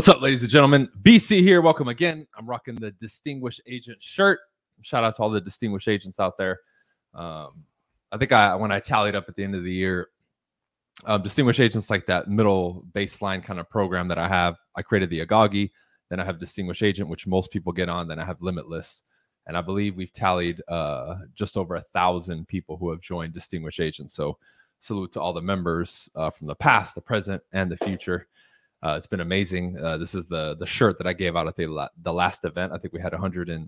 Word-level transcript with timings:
What's 0.00 0.08
up, 0.08 0.22
ladies 0.22 0.40
and 0.40 0.50
gentlemen? 0.50 0.88
BC 1.02 1.42
here. 1.42 1.60
Welcome 1.60 1.88
again. 1.88 2.26
I'm 2.34 2.48
rocking 2.48 2.74
the 2.74 2.90
Distinguished 2.92 3.60
Agent 3.66 4.02
shirt. 4.02 4.38
Shout 4.80 5.04
out 5.04 5.14
to 5.16 5.22
all 5.22 5.28
the 5.28 5.42
distinguished 5.42 5.88
agents 5.88 6.18
out 6.18 6.38
there. 6.38 6.60
Um, 7.12 7.64
I 8.10 8.16
think 8.16 8.32
I 8.32 8.54
when 8.54 8.72
I 8.72 8.80
tallied 8.80 9.14
up 9.14 9.26
at 9.28 9.36
the 9.36 9.44
end 9.44 9.54
of 9.54 9.62
the 9.62 9.70
year, 9.70 10.08
um, 11.04 11.22
distinguished 11.22 11.60
agents 11.60 11.90
like 11.90 12.06
that 12.06 12.28
middle 12.28 12.82
baseline 12.92 13.44
kind 13.44 13.60
of 13.60 13.68
program 13.68 14.08
that 14.08 14.16
I 14.16 14.26
have. 14.26 14.56
I 14.74 14.80
created 14.80 15.10
the 15.10 15.20
Agoge, 15.20 15.70
Then 16.08 16.18
I 16.18 16.24
have 16.24 16.40
Distinguished 16.40 16.82
Agent, 16.82 17.10
which 17.10 17.26
most 17.26 17.50
people 17.50 17.70
get 17.70 17.90
on. 17.90 18.08
Then 18.08 18.18
I 18.18 18.24
have 18.24 18.40
Limitless. 18.40 19.02
And 19.48 19.54
I 19.54 19.60
believe 19.60 19.96
we've 19.96 20.14
tallied 20.14 20.62
uh, 20.68 21.16
just 21.34 21.58
over 21.58 21.74
a 21.74 21.84
thousand 21.92 22.48
people 22.48 22.78
who 22.78 22.88
have 22.88 23.02
joined 23.02 23.34
Distinguished 23.34 23.80
Agents. 23.80 24.14
So 24.14 24.38
salute 24.78 25.12
to 25.12 25.20
all 25.20 25.34
the 25.34 25.42
members 25.42 26.08
uh, 26.14 26.30
from 26.30 26.46
the 26.46 26.54
past, 26.54 26.94
the 26.94 27.02
present, 27.02 27.42
and 27.52 27.70
the 27.70 27.76
future. 27.84 28.28
Uh, 28.82 28.94
it's 28.96 29.06
been 29.06 29.20
amazing. 29.20 29.78
Uh, 29.78 29.98
this 29.98 30.14
is 30.14 30.26
the 30.26 30.56
the 30.58 30.66
shirt 30.66 30.96
that 30.98 31.06
I 31.06 31.12
gave 31.12 31.36
out 31.36 31.46
at 31.46 31.56
the 31.56 31.90
the 32.02 32.12
last 32.12 32.44
event. 32.44 32.72
I 32.72 32.78
think 32.78 32.94
we 32.94 33.00
had 33.00 33.12
100 33.12 33.48
and 33.48 33.66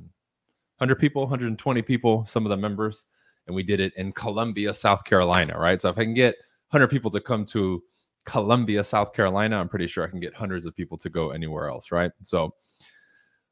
100 0.79 0.97
people, 0.97 1.23
120 1.23 1.83
people, 1.83 2.25
some 2.27 2.47
of 2.47 2.51
the 2.51 2.57
members, 2.57 3.07
and 3.47 3.55
we 3.55 3.63
did 3.63 3.79
it 3.79 3.95
in 3.97 4.13
Columbia, 4.13 4.73
South 4.73 5.05
Carolina. 5.05 5.59
Right. 5.59 5.81
So 5.81 5.91
if 5.91 5.99
I 5.99 6.05
can 6.05 6.15
get 6.15 6.37
100 6.71 6.89
people 6.89 7.11
to 7.11 7.21
come 7.21 7.45
to 7.47 7.83
Columbia, 8.25 8.83
South 8.83 9.13
Carolina, 9.13 9.59
I'm 9.59 9.69
pretty 9.69 9.87
sure 9.87 10.05
I 10.05 10.09
can 10.09 10.21
get 10.21 10.35
hundreds 10.35 10.65
of 10.65 10.75
people 10.75 10.97
to 10.99 11.11
go 11.11 11.31
anywhere 11.31 11.69
else. 11.69 11.93
Right. 11.93 12.11
So 12.23 12.55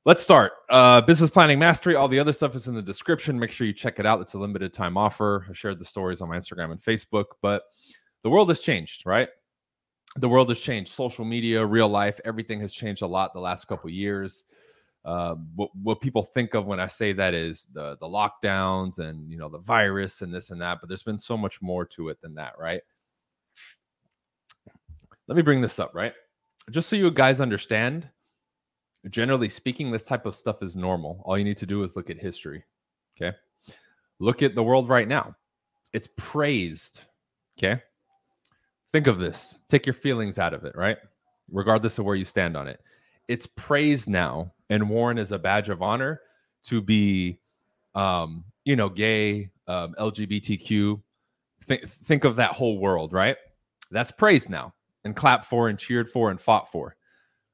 let's 0.07 0.23
start. 0.23 0.53
Uh, 0.71 1.03
business 1.03 1.29
planning 1.29 1.59
mastery. 1.59 1.95
All 1.95 2.09
the 2.09 2.19
other 2.19 2.33
stuff 2.33 2.55
is 2.55 2.69
in 2.69 2.75
the 2.75 2.83
description. 2.83 3.39
Make 3.39 3.51
sure 3.51 3.67
you 3.67 3.75
check 3.75 3.99
it 3.99 4.07
out. 4.07 4.21
It's 4.21 4.35
a 4.35 4.39
limited 4.39 4.73
time 4.73 4.97
offer. 4.97 5.47
I 5.49 5.53
shared 5.53 5.79
the 5.79 5.85
stories 5.85 6.23
on 6.23 6.29
my 6.29 6.39
Instagram 6.39 6.73
and 6.73 6.81
Facebook, 6.81 7.27
but 7.43 7.65
the 8.23 8.31
world 8.31 8.49
has 8.49 8.61
changed, 8.61 9.05
right? 9.05 9.29
The 10.17 10.29
world 10.29 10.49
has 10.49 10.61
changed. 10.61 10.93
Social 10.93 11.25
media 11.25 11.65
real 11.65 11.89
life 11.89 12.19
everything 12.25 12.61
has 12.61 12.73
changed 12.73 13.03
a 13.03 13.07
lot 13.07 13.33
the 13.33 13.41
last 13.41 13.69
couple 13.69 13.91
years. 13.91 14.45
Uh, 15.05 15.35
what, 15.55 15.71
what 15.83 16.01
people 16.01 16.23
think 16.23 16.53
of 16.53 16.67
when 16.67 16.79
i 16.79 16.87
say 16.87 17.11
that 17.11 17.33
is 17.33 17.69
the 17.73 17.97
the 18.01 18.07
lockdowns 18.07 18.99
and 18.99 19.31
you 19.31 19.39
know 19.39 19.49
the 19.49 19.57
virus 19.61 20.21
and 20.21 20.35
this 20.35 20.51
and 20.51 20.61
that 20.61 20.77
but 20.79 20.91
there's 20.91 21.03
been 21.03 21.17
so 21.17 21.39
much 21.39 21.63
more 21.63 21.87
to 21.87 22.11
it 22.11 22.21
than 22.21 22.35
that 22.35 22.53
right? 22.59 22.83
Let 25.27 25.37
me 25.37 25.43
bring 25.43 25.63
this 25.63 25.79
up 25.79 25.93
right? 25.95 26.13
Just 26.71 26.91
so 26.91 26.97
you 26.97 27.11
guys 27.11 27.41
understand 27.41 28.09
generally 29.09 29.49
speaking 29.49 29.91
this 29.91 30.05
type 30.05 30.27
of 30.27 30.37
stuff 30.37 30.63
is 30.63 30.77
normal. 30.77 31.23
All 31.25 31.39
you 31.39 31.45
need 31.45 31.57
to 31.59 31.67
do 31.67 31.83
is 31.83 31.97
look 31.97 32.11
at 32.11 32.19
history 32.19 32.63
okay? 33.17 33.35
Look 34.19 34.43
at 34.43 34.55
the 34.55 34.63
world 34.63 34.91
right 34.91 35.09
now. 35.09 35.35
It's 35.95 36.09
praised 36.19 37.01
okay 37.59 37.81
Think 38.93 39.07
of 39.07 39.19
this. 39.19 39.59
Take 39.69 39.87
your 39.87 39.95
feelings 39.95 40.39
out 40.39 40.55
of 40.55 40.65
it, 40.65 40.75
right? 40.77 40.99
Regardless 41.51 41.99
of 41.99 42.05
where 42.05 42.17
you 42.17 42.25
stand 42.25 42.57
on 42.57 42.67
it. 42.67 42.81
It's 43.29 43.47
praised 43.47 44.09
now 44.09 44.53
and 44.71 44.89
worn 44.89 45.19
as 45.19 45.33
a 45.33 45.39
badge 45.39 45.69
of 45.69 45.83
honor 45.83 46.21
to 46.65 46.83
be, 46.83 47.39
um, 47.95 48.45
you 48.65 48.77
know, 48.77 48.89
gay, 48.89 49.51
um, 49.69 49.95
LGBTQ. 49.99 51.01
Think, 51.67 51.89
think 51.89 52.25
of 52.25 52.37
that 52.37 52.53
whole 52.53 52.79
world, 52.79 53.13
right? 53.13 53.37
That's 53.91 54.11
praised 54.11 54.51
now 54.51 54.75
and 55.05 55.15
clapped 55.15 55.45
for 55.45 55.69
and 55.69 55.79
cheered 55.79 56.11
for 56.11 56.31
and 56.31 56.41
fought 56.41 56.71
for. 56.71 56.97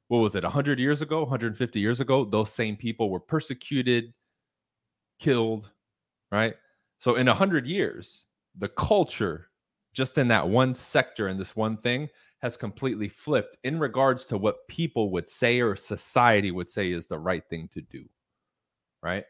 What 0.09 0.19
was 0.19 0.37
it, 0.37 0.45
100 0.45 0.79
years 0.79 1.03
ago, 1.03 1.21
150 1.21 1.81
years 1.81 2.01
ago? 2.01 2.25
Those 2.25 2.53
same 2.53 2.77
people 2.77 3.11
were 3.11 3.21
persecuted, 3.21 4.15
killed, 5.19 5.71
right? 6.31 6.55
So 6.99 7.17
in 7.17 7.27
100 7.27 7.67
years, 7.67 8.27
the 8.57 8.69
culture 8.69 9.49
just 9.97 10.19
in 10.19 10.29
that 10.29 10.47
one 10.47 10.75
sector 10.75 11.29
and 11.29 11.41
this 11.41 11.57
one 11.57 11.79
thing 11.79 12.07
has 12.41 12.55
completely 12.55 13.09
flipped 13.09 13.57
in 13.65 13.79
regards 13.79 14.27
to 14.27 14.37
what 14.37 14.69
people 14.69 15.11
would 15.11 15.29
say 15.29 15.59
or 15.61 15.75
society 15.75 16.51
would 16.51 16.69
say 16.69 16.93
is 16.93 17.07
the 17.07 17.19
right 17.19 17.43
thing 17.49 17.67
to 17.73 17.81
do. 17.81 18.05
Right. 19.03 19.25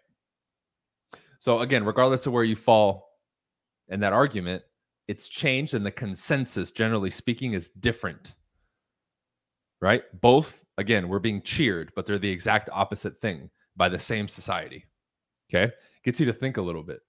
So, 1.39 1.61
again, 1.61 1.85
regardless 1.85 2.27
of 2.27 2.33
where 2.33 2.43
you 2.43 2.57
fall 2.57 3.11
in 3.89 4.01
that 4.01 4.13
argument, 4.13 4.65
it's 5.07 5.29
changed 5.29 5.75
and 5.75 5.87
the 5.87 5.91
consensus, 5.93 6.73
generally 6.73 7.11
speaking, 7.11 7.53
is 7.53 7.71
different. 7.71 8.35
Right. 9.81 10.03
Both, 10.21 10.65
again, 10.79 11.09
we're 11.09 11.21
being 11.21 11.43
cheered, 11.43 11.93
but 11.95 12.07
they're 12.07 12.19
the 12.19 12.29
exact 12.29 12.71
opposite 12.73 13.21
thing 13.21 13.51
by 13.77 13.89
the 13.89 13.99
same 14.01 14.27
society. 14.27 14.85
Okay. 15.49 15.73
Gets 16.03 16.19
you 16.19 16.27
to 16.27 16.33
think 16.33 16.57
a 16.57 16.63
little 16.63 16.83
bit. 16.83 17.03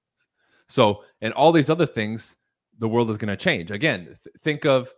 So, 0.70 1.04
and 1.22 1.34
all 1.34 1.52
these 1.52 1.72
other 1.72 1.88
things, 1.88 2.36
the 2.80 2.88
world 2.88 3.10
is 3.10 3.18
going 3.18 3.30
to 3.30 3.38
change. 3.38 3.72
Again, 3.72 4.06
th- 4.06 4.36
think 4.40 4.66
of 4.66 4.94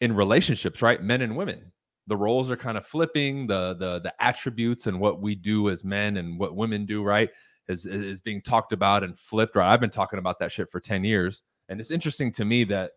in 0.00 0.14
relationships, 0.14 0.82
right? 0.82 1.02
Men 1.02 1.22
and 1.22 1.36
women. 1.36 1.72
The 2.06 2.16
roles 2.16 2.50
are 2.50 2.56
kind 2.56 2.76
of 2.76 2.86
flipping. 2.86 3.46
The 3.46 3.74
the 3.74 4.00
the 4.00 4.14
attributes 4.20 4.86
and 4.86 4.98
what 4.98 5.20
we 5.20 5.34
do 5.34 5.70
as 5.70 5.84
men 5.84 6.16
and 6.16 6.38
what 6.38 6.56
women 6.56 6.86
do, 6.86 7.02
right, 7.02 7.30
is 7.68 7.86
is 7.86 8.20
being 8.20 8.42
talked 8.42 8.72
about 8.72 9.04
and 9.04 9.16
flipped. 9.16 9.54
Right, 9.56 9.72
I've 9.72 9.80
been 9.80 9.90
talking 9.90 10.18
about 10.18 10.38
that 10.40 10.50
shit 10.50 10.70
for 10.70 10.80
ten 10.80 11.04
years, 11.04 11.44
and 11.68 11.80
it's 11.80 11.90
interesting 11.90 12.32
to 12.32 12.44
me 12.44 12.64
that, 12.64 12.92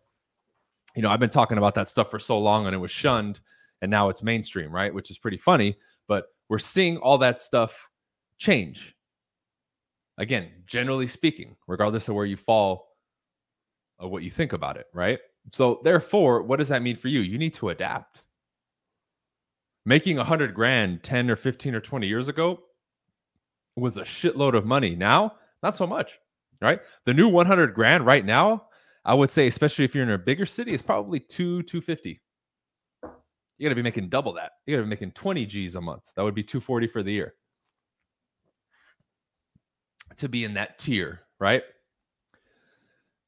you 0.96 1.02
know, 1.02 1.10
I've 1.10 1.20
been 1.20 1.30
talking 1.30 1.58
about 1.58 1.74
that 1.76 1.88
stuff 1.88 2.10
for 2.10 2.18
so 2.18 2.38
long, 2.38 2.66
and 2.66 2.74
it 2.74 2.78
was 2.78 2.90
shunned, 2.90 3.40
and 3.82 3.90
now 3.90 4.08
it's 4.08 4.22
mainstream, 4.22 4.72
right? 4.72 4.92
Which 4.92 5.10
is 5.10 5.18
pretty 5.18 5.38
funny. 5.38 5.76
But 6.08 6.26
we're 6.48 6.58
seeing 6.58 6.96
all 6.96 7.18
that 7.18 7.38
stuff 7.38 7.88
change. 8.38 8.96
Again, 10.18 10.50
generally 10.66 11.06
speaking, 11.06 11.56
regardless 11.66 12.08
of 12.08 12.14
where 12.14 12.26
you 12.26 12.36
fall 12.36 12.88
of 13.98 14.10
what 14.10 14.22
you 14.22 14.30
think 14.30 14.52
about 14.52 14.76
it, 14.76 14.86
right? 14.92 15.18
So 15.52 15.80
therefore, 15.84 16.42
what 16.42 16.58
does 16.58 16.68
that 16.68 16.82
mean 16.82 16.96
for 16.96 17.08
you? 17.08 17.20
You 17.20 17.38
need 17.38 17.54
to 17.54 17.70
adapt. 17.70 18.24
Making 19.86 20.18
a 20.18 20.24
hundred 20.24 20.54
grand 20.54 21.02
10 21.02 21.30
or 21.30 21.36
15 21.36 21.74
or 21.74 21.80
20 21.80 22.06
years 22.06 22.28
ago 22.28 22.60
was 23.76 23.96
a 23.96 24.02
shitload 24.02 24.54
of 24.54 24.64
money. 24.64 24.96
Now, 24.96 25.34
not 25.62 25.76
so 25.76 25.86
much, 25.86 26.18
right? 26.60 26.80
The 27.04 27.14
new 27.14 27.28
100 27.28 27.74
grand 27.74 28.06
right 28.06 28.24
now, 28.24 28.64
I 29.04 29.12
would 29.12 29.30
say, 29.30 29.46
especially 29.46 29.84
if 29.84 29.94
you're 29.94 30.04
in 30.04 30.10
a 30.10 30.18
bigger 30.18 30.46
city, 30.46 30.72
is 30.72 30.80
probably 30.80 31.20
two, 31.20 31.62
250. 31.64 32.20
You 33.02 33.68
got 33.68 33.68
to 33.68 33.74
be 33.74 33.82
making 33.82 34.08
double 34.08 34.32
that. 34.34 34.52
You 34.66 34.74
got 34.74 34.80
to 34.80 34.84
be 34.84 34.90
making 34.90 35.12
20 35.12 35.44
G's 35.46 35.74
a 35.74 35.80
month. 35.80 36.02
That 36.16 36.24
would 36.24 36.34
be 36.34 36.42
240 36.42 36.86
for 36.86 37.02
the 37.02 37.12
year 37.12 37.34
to 40.16 40.28
be 40.28 40.44
in 40.44 40.54
that 40.54 40.78
tier, 40.78 41.20
right? 41.38 41.62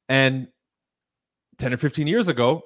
And 0.09 0.47
10 1.59 1.73
or 1.73 1.77
15 1.77 2.07
years 2.07 2.27
ago, 2.27 2.63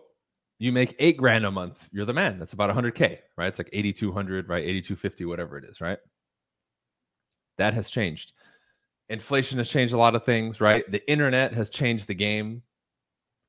you 0.60 0.71
make 0.71 0.95
eight 1.00 1.17
grand 1.17 1.45
a 1.45 1.51
month. 1.51 1.89
You're 1.91 2.05
the 2.05 2.13
man. 2.13 2.38
That's 2.38 2.53
about 2.53 2.75
100K, 2.75 3.17
right? 3.38 3.48
It's 3.48 3.60
like 3.60 3.69
8,200, 3.74 4.48
right? 4.48 4.63
8,250, 4.63 5.25
whatever 5.25 5.57
it 5.57 5.65
is, 5.65 5.81
right? 5.81 5.98
That 7.57 7.74
has 7.74 7.89
changed. 7.89 8.33
Inflation 9.10 9.57
has 9.57 9.69
changed 9.69 9.93
a 9.93 9.98
lot 9.98 10.15
of 10.15 10.24
things, 10.24 10.62
right? 10.62 10.89
The 10.91 11.10
internet 11.10 11.53
has 11.53 11.69
changed 11.69 12.07
the 12.07 12.13
game. 12.13 12.62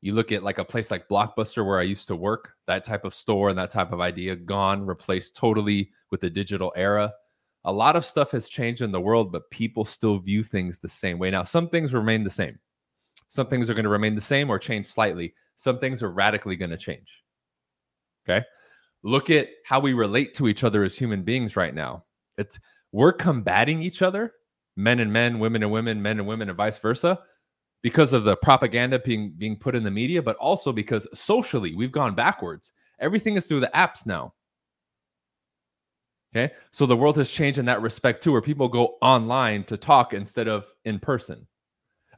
You 0.01 0.15
look 0.15 0.33
at 0.33 0.43
like 0.43 0.59
a 0.59 0.65
place 0.65 0.91
like 0.91 1.09
Blockbuster 1.09 1.65
where 1.65 1.79
I 1.79 1.83
used 1.83 2.09
to 2.09 2.17
work, 2.17 2.55
that 2.67 2.85
type 2.85 3.05
of 3.05 3.15
store 3.15 3.51
and 3.51 3.59
that 3.59 3.71
type 3.71 3.93
of 3.93 4.01
idea 4.01 4.35
gone, 4.35 4.85
replaced 4.85 5.37
totally 5.37 5.91
with 6.11 6.21
the 6.21 6.31
digital 6.31 6.73
era. 6.77 7.13
A 7.65 7.73
lot 7.73 7.95
of 7.95 8.05
stuff 8.05 8.33
has 8.33 8.49
changed 8.49 8.83
in 8.83 8.91
the 8.91 9.01
world, 9.01 9.31
but 9.31 9.51
people 9.51 9.85
still 9.85 10.19
view 10.19 10.43
things 10.43 10.79
the 10.79 10.89
same 10.89 11.19
way. 11.19 11.31
Now, 11.31 11.45
some 11.45 11.69
things 11.69 11.93
remain 11.93 12.25
the 12.25 12.31
same 12.31 12.59
some 13.33 13.47
things 13.47 13.71
are 13.71 13.75
going 13.75 13.85
to 13.85 13.89
remain 13.89 14.15
the 14.15 14.21
same 14.21 14.51
or 14.51 14.59
change 14.59 14.87
slightly. 14.87 15.33
Some 15.57 15.79
things 15.79 16.03
are 16.03 16.11
radically 16.11 16.55
going 16.55 16.71
to 16.71 16.77
change. 16.77 17.09
Okay. 18.29 18.45
Look 19.03 19.31
at 19.31 19.49
how 19.65 19.81
we 19.81 19.95
relate 19.95 20.35
to 20.35 20.49
each 20.49 20.65
other 20.65 20.85
as 20.85 20.95
human 20.95 21.23
beings 21.23 21.57
right 21.57 21.75
now. 21.75 22.05
It's 22.37 22.61
we're 22.93 23.15
combating 23.15 23.81
each 23.81 24.03
other, 24.03 24.35
men 24.77 25.01
and 25.01 25.11
men, 25.11 25.39
women 25.39 25.63
and 25.63 25.73
women, 25.73 26.03
men 26.03 26.19
and 26.19 26.29
women, 26.29 26.51
and 26.51 26.59
vice 26.59 26.77
versa, 26.77 27.21
because 27.83 28.13
of 28.13 28.25
the 28.25 28.37
propaganda 28.37 28.99
being 28.99 29.33
being 29.39 29.57
put 29.57 29.75
in 29.75 29.83
the 29.83 29.91
media, 29.91 30.21
but 30.21 30.37
also 30.37 30.71
because 30.71 31.09
socially 31.15 31.75
we've 31.75 31.91
gone 31.91 32.15
backwards. 32.15 32.73
Everything 33.01 33.39
is 33.39 33.47
through 33.47 33.61
the 33.61 33.71
apps 33.75 34.05
now. 34.05 34.35
Okay. 36.37 36.53
So 36.73 36.85
the 36.85 36.99
world 36.99 37.17
has 37.17 37.31
changed 37.31 37.59
in 37.59 37.65
that 37.65 37.81
respect 37.81 38.23
too, 38.23 38.33
where 38.33 38.43
people 38.43 38.69
go 38.69 38.99
online 39.01 39.65
to 39.65 39.79
talk 39.79 40.13
instead 40.13 40.49
of 40.49 40.67
in 40.85 40.99
person. 40.99 41.47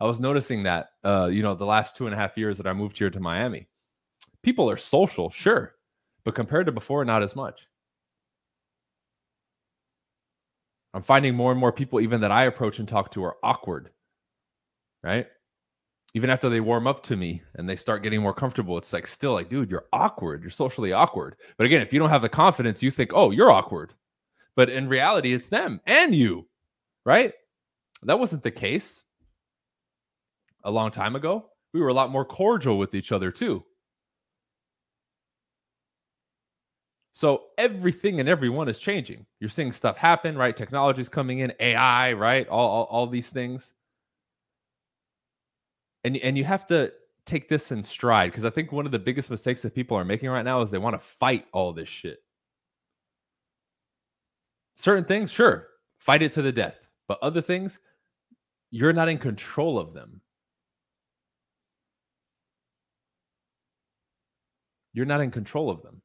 I 0.01 0.05
was 0.05 0.21
noticing 0.21 0.65
that, 0.65 0.91
uh, 1.05 1.27
you 1.27 1.43
know, 1.43 1.55
the 1.55 1.67
last 1.67 1.97
two 1.97 2.07
and 2.07 2.15
a 2.15 2.19
half 2.19 2.37
years 2.37 2.57
that 2.59 2.67
I 2.67 2.73
moved 2.73 2.99
here 2.99 3.11
to 3.11 3.21
Miami, 3.21 3.69
people 4.43 4.69
are 4.71 4.77
social, 4.77 5.31
sure, 5.31 5.75
but 6.25 6.35
compared 6.35 6.67
to 6.67 6.73
before, 6.73 7.05
not 7.05 7.23
as 7.23 7.37
much. 7.37 7.69
I'm 10.93 11.03
finding 11.03 11.35
more 11.35 11.51
and 11.51 11.61
more 11.61 11.73
people, 11.73 12.01
even 12.01 12.21
that 12.21 12.31
I 12.31 12.45
approach 12.45 12.79
and 12.79 12.89
talk 12.89 13.11
to, 13.13 13.25
are 13.25 13.37
awkward, 13.43 13.91
right? 15.03 15.27
Even 16.15 16.31
after 16.31 16.49
they 16.49 16.61
warm 16.61 16.87
up 16.87 17.03
to 17.05 17.17
me 17.17 17.43
and 17.57 17.69
they 17.69 17.75
start 17.75 18.05
getting 18.05 18.23
more 18.23 18.35
comfortable, 18.35 18.79
it's 18.79 18.93
like 18.93 19.07
still 19.07 19.33
like, 19.33 19.49
dude, 19.49 19.71
you're 19.71 19.87
awkward. 19.93 20.43
You're 20.43 20.51
socially 20.51 20.93
awkward. 20.93 21.35
But 21.57 21.67
again, 21.67 21.83
if 21.83 21.93
you 21.93 21.99
don't 21.99 22.11
have 22.11 22.23
the 22.23 22.29
confidence, 22.29 22.81
you 22.83 22.93
think, 22.93 23.11
oh, 23.13 23.33
you're 23.33 23.51
awkward. 23.51 23.93
But 24.55 24.71
in 24.71 24.89
reality, 24.89 25.33
it's 25.33 25.49
them 25.49 25.81
and 25.87 26.15
you, 26.15 26.47
right? 27.05 27.33
That 28.05 28.21
wasn't 28.21 28.45
the 28.45 28.53
case 28.53 29.04
a 30.65 30.71
long 30.71 30.91
time 30.91 31.17
ago, 31.17 31.51
we 31.73 31.81
were 31.81 31.89
a 31.89 31.95
lot 31.95 32.11
more 32.11 32.25
cordial 32.25 32.79
with 32.79 32.95
each 32.95 33.13
other 33.13 33.31
too. 33.31 33.65
So 37.15 37.45
everything 37.59 38.19
and 38.19 38.29
everyone 38.29 38.69
is 38.69 38.79
changing. 38.79 39.25
You're 39.39 39.49
seeing 39.49 39.71
stuff 39.71 39.97
happen, 39.97 40.37
right? 40.37 40.57
Technology's 40.57 41.09
coming 41.09 41.39
in, 41.39 41.53
AI, 41.61 42.13
right? 42.13 42.49
All, 42.49 42.69
all, 42.69 42.85
all 42.85 43.07
these 43.07 43.29
things. 43.29 43.73
And, 46.03 46.17
and 46.17 46.37
you 46.37 46.45
have 46.45 46.67
to 46.67 46.93
take 47.25 47.49
this 47.49 47.71
in 47.71 47.85
stride 47.85 48.31
because 48.31 48.45
I 48.45 48.51
think 48.51 48.73
one 48.73 48.85
of 48.85 48.93
the 48.93 48.99
biggest 48.99 49.31
mistakes 49.31 49.63
that 49.63 49.75
people 49.75 49.97
are 49.97 50.05
making 50.05 50.29
right 50.29 50.45
now 50.45 50.61
is 50.61 50.71
they 50.71 50.79
want 50.79 50.95
to 50.95 50.99
fight 50.99 51.47
all 51.53 51.73
this 51.73 51.89
shit. 51.89 52.19
Certain 54.77 55.05
things, 55.05 55.31
sure, 55.31 55.69
fight 55.99 56.21
it 56.21 56.33
to 56.33 56.43
the 56.43 56.53
death. 56.53 56.77
But 57.07 57.19
other 57.23 57.41
things, 57.41 57.79
you're 58.71 58.93
not 58.93 59.09
in 59.09 59.19
control 59.19 59.79
of 59.79 59.95
them. 59.95 60.21
You're 64.95 65.05
not 65.05 65.21
in 65.21 65.31
control 65.31 65.71
of 65.71 65.83
them. 65.83 66.01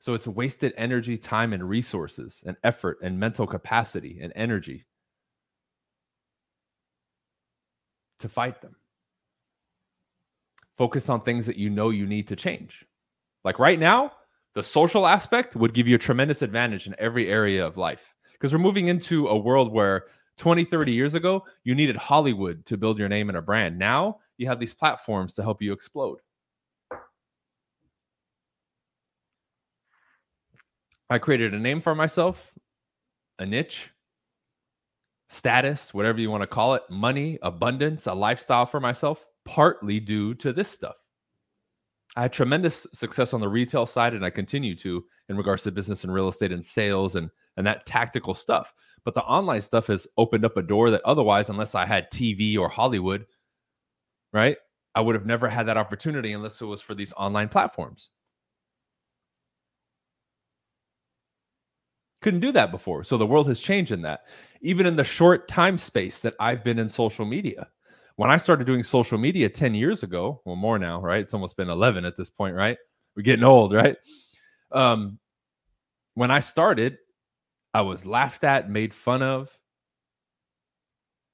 So 0.00 0.14
it's 0.14 0.26
wasted 0.26 0.74
energy, 0.76 1.16
time, 1.16 1.52
and 1.52 1.66
resources, 1.66 2.42
and 2.44 2.56
effort, 2.64 2.98
and 3.02 3.18
mental 3.18 3.46
capacity 3.46 4.18
and 4.20 4.32
energy 4.36 4.84
to 8.18 8.28
fight 8.28 8.60
them. 8.60 8.74
Focus 10.76 11.08
on 11.08 11.20
things 11.20 11.46
that 11.46 11.56
you 11.56 11.70
know 11.70 11.90
you 11.90 12.06
need 12.06 12.26
to 12.28 12.36
change. 12.36 12.84
Like 13.44 13.58
right 13.58 13.78
now, 13.78 14.12
the 14.54 14.62
social 14.62 15.06
aspect 15.06 15.54
would 15.54 15.72
give 15.72 15.86
you 15.86 15.94
a 15.94 16.00
tremendous 16.00 16.42
advantage 16.42 16.86
in 16.86 16.96
every 16.98 17.28
area 17.28 17.64
of 17.64 17.76
life 17.76 18.12
because 18.32 18.52
we're 18.52 18.58
moving 18.58 18.88
into 18.88 19.28
a 19.28 19.38
world 19.38 19.72
where 19.72 20.06
20, 20.38 20.64
30 20.64 20.92
years 20.92 21.14
ago, 21.14 21.44
you 21.62 21.74
needed 21.74 21.96
Hollywood 21.96 22.66
to 22.66 22.76
build 22.76 22.98
your 22.98 23.08
name 23.08 23.28
and 23.28 23.38
a 23.38 23.42
brand. 23.42 23.78
Now 23.78 24.18
you 24.36 24.48
have 24.48 24.58
these 24.58 24.74
platforms 24.74 25.34
to 25.34 25.42
help 25.42 25.62
you 25.62 25.72
explode. 25.72 26.18
I 31.12 31.18
created 31.18 31.52
a 31.52 31.58
name 31.58 31.80
for 31.80 31.94
myself, 31.94 32.52
a 33.38 33.46
niche, 33.46 33.90
status, 35.28 35.92
whatever 35.92 36.20
you 36.20 36.30
want 36.30 36.42
to 36.42 36.46
call 36.46 36.74
it, 36.74 36.82
money, 36.88 37.38
abundance, 37.42 38.06
a 38.06 38.14
lifestyle 38.14 38.66
for 38.66 38.80
myself, 38.80 39.26
partly 39.44 40.00
due 40.00 40.34
to 40.36 40.52
this 40.52 40.68
stuff. 40.68 40.96
I 42.16 42.22
had 42.22 42.32
tremendous 42.32 42.86
success 42.92 43.32
on 43.32 43.40
the 43.40 43.48
retail 43.48 43.86
side, 43.86 44.14
and 44.14 44.24
I 44.24 44.30
continue 44.30 44.74
to 44.76 45.04
in 45.28 45.36
regards 45.36 45.62
to 45.64 45.72
business 45.72 46.04
and 46.04 46.12
real 46.12 46.28
estate 46.28 46.52
and 46.52 46.64
sales 46.64 47.16
and 47.16 47.30
and 47.56 47.66
that 47.66 47.84
tactical 47.84 48.34
stuff. 48.34 48.72
But 49.04 49.14
the 49.14 49.24
online 49.24 49.62
stuff 49.62 49.88
has 49.88 50.06
opened 50.16 50.44
up 50.44 50.56
a 50.56 50.62
door 50.62 50.90
that 50.90 51.02
otherwise, 51.04 51.50
unless 51.50 51.74
I 51.74 51.84
had 51.84 52.10
TV 52.10 52.58
or 52.58 52.68
Hollywood, 52.68 53.26
right, 54.32 54.56
I 54.94 55.00
would 55.00 55.14
have 55.14 55.26
never 55.26 55.48
had 55.48 55.66
that 55.66 55.76
opportunity 55.76 56.32
unless 56.32 56.60
it 56.60 56.66
was 56.66 56.80
for 56.80 56.94
these 56.94 57.12
online 57.14 57.48
platforms. 57.48 58.10
Couldn't 62.22 62.40
do 62.40 62.52
that 62.52 62.70
before. 62.70 63.02
So 63.04 63.18
the 63.18 63.26
world 63.26 63.48
has 63.48 63.60
changed 63.60 63.90
in 63.92 64.00
that. 64.02 64.20
Even 64.62 64.86
in 64.86 64.96
the 64.96 65.04
short 65.04 65.48
time 65.48 65.76
space 65.76 66.20
that 66.20 66.34
I've 66.40 66.64
been 66.64 66.78
in 66.78 66.88
social 66.88 67.24
media. 67.26 67.68
When 68.16 68.30
I 68.30 68.36
started 68.36 68.64
doing 68.66 68.84
social 68.84 69.18
media 69.18 69.48
10 69.48 69.74
years 69.74 70.04
ago, 70.04 70.40
well, 70.44 70.54
more 70.54 70.78
now, 70.78 71.00
right? 71.00 71.20
It's 71.20 71.34
almost 71.34 71.56
been 71.56 71.68
11 71.68 72.04
at 72.04 72.16
this 72.16 72.30
point, 72.30 72.54
right? 72.54 72.78
We're 73.16 73.22
getting 73.24 73.44
old, 73.44 73.72
right? 73.74 73.96
Um, 74.70 75.18
when 76.14 76.30
I 76.30 76.40
started, 76.40 76.98
I 77.74 77.80
was 77.80 78.06
laughed 78.06 78.44
at, 78.44 78.70
made 78.70 78.94
fun 78.94 79.22
of. 79.22 79.50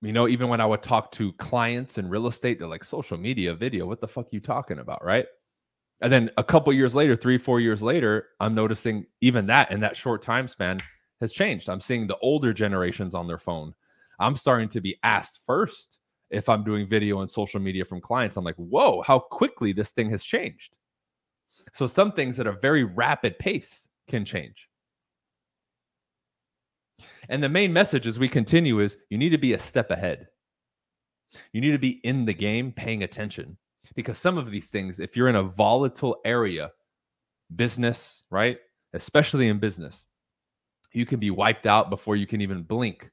You 0.00 0.12
know, 0.12 0.28
even 0.28 0.48
when 0.48 0.60
I 0.60 0.66
would 0.66 0.82
talk 0.82 1.12
to 1.12 1.32
clients 1.34 1.98
in 1.98 2.08
real 2.08 2.28
estate, 2.28 2.60
they're 2.60 2.68
like, 2.68 2.84
social 2.84 3.18
media, 3.18 3.54
video, 3.54 3.84
what 3.84 4.00
the 4.00 4.08
fuck 4.08 4.28
you 4.30 4.40
talking 4.40 4.78
about, 4.78 5.04
right? 5.04 5.26
And 6.00 6.12
then 6.12 6.30
a 6.36 6.44
couple 6.44 6.72
years 6.72 6.94
later, 6.94 7.16
three, 7.16 7.38
four 7.38 7.60
years 7.60 7.82
later, 7.82 8.28
I'm 8.40 8.54
noticing 8.54 9.06
even 9.20 9.46
that 9.46 9.72
in 9.72 9.80
that 9.80 9.96
short 9.96 10.22
time 10.22 10.46
span 10.46 10.78
has 11.20 11.32
changed. 11.32 11.68
I'm 11.68 11.80
seeing 11.80 12.06
the 12.06 12.18
older 12.18 12.52
generations 12.52 13.14
on 13.14 13.26
their 13.26 13.38
phone. 13.38 13.74
I'm 14.20 14.36
starting 14.36 14.68
to 14.70 14.80
be 14.80 14.98
asked 15.02 15.40
first 15.44 15.98
if 16.30 16.48
I'm 16.48 16.62
doing 16.62 16.86
video 16.86 17.20
and 17.20 17.30
social 17.30 17.60
media 17.60 17.84
from 17.84 18.00
clients. 18.00 18.36
I'm 18.36 18.44
like, 18.44 18.56
whoa, 18.56 19.02
how 19.02 19.18
quickly 19.18 19.72
this 19.72 19.90
thing 19.90 20.10
has 20.10 20.22
changed. 20.22 20.74
So 21.72 21.86
some 21.86 22.12
things 22.12 22.38
at 22.38 22.46
a 22.46 22.52
very 22.52 22.84
rapid 22.84 23.38
pace 23.38 23.88
can 24.06 24.24
change. 24.24 24.68
And 27.28 27.42
the 27.42 27.48
main 27.48 27.72
message 27.72 28.06
as 28.06 28.18
we 28.18 28.28
continue 28.28 28.80
is 28.80 28.96
you 29.10 29.18
need 29.18 29.30
to 29.30 29.38
be 29.38 29.54
a 29.54 29.58
step 29.58 29.90
ahead. 29.90 30.28
You 31.52 31.60
need 31.60 31.72
to 31.72 31.78
be 31.78 32.00
in 32.04 32.24
the 32.24 32.32
game, 32.32 32.72
paying 32.72 33.02
attention 33.02 33.58
because 33.94 34.18
some 34.18 34.38
of 34.38 34.50
these 34.50 34.70
things, 34.70 35.00
if 35.00 35.16
you're 35.16 35.28
in 35.28 35.36
a 35.36 35.42
volatile 35.42 36.18
area, 36.24 36.70
business, 37.56 38.24
right? 38.30 38.58
Especially 38.92 39.48
in 39.48 39.58
business, 39.58 40.04
you 40.92 41.06
can 41.06 41.20
be 41.20 41.30
wiped 41.30 41.66
out 41.66 41.90
before 41.90 42.16
you 42.16 42.26
can 42.26 42.40
even 42.40 42.62
blink 42.62 43.10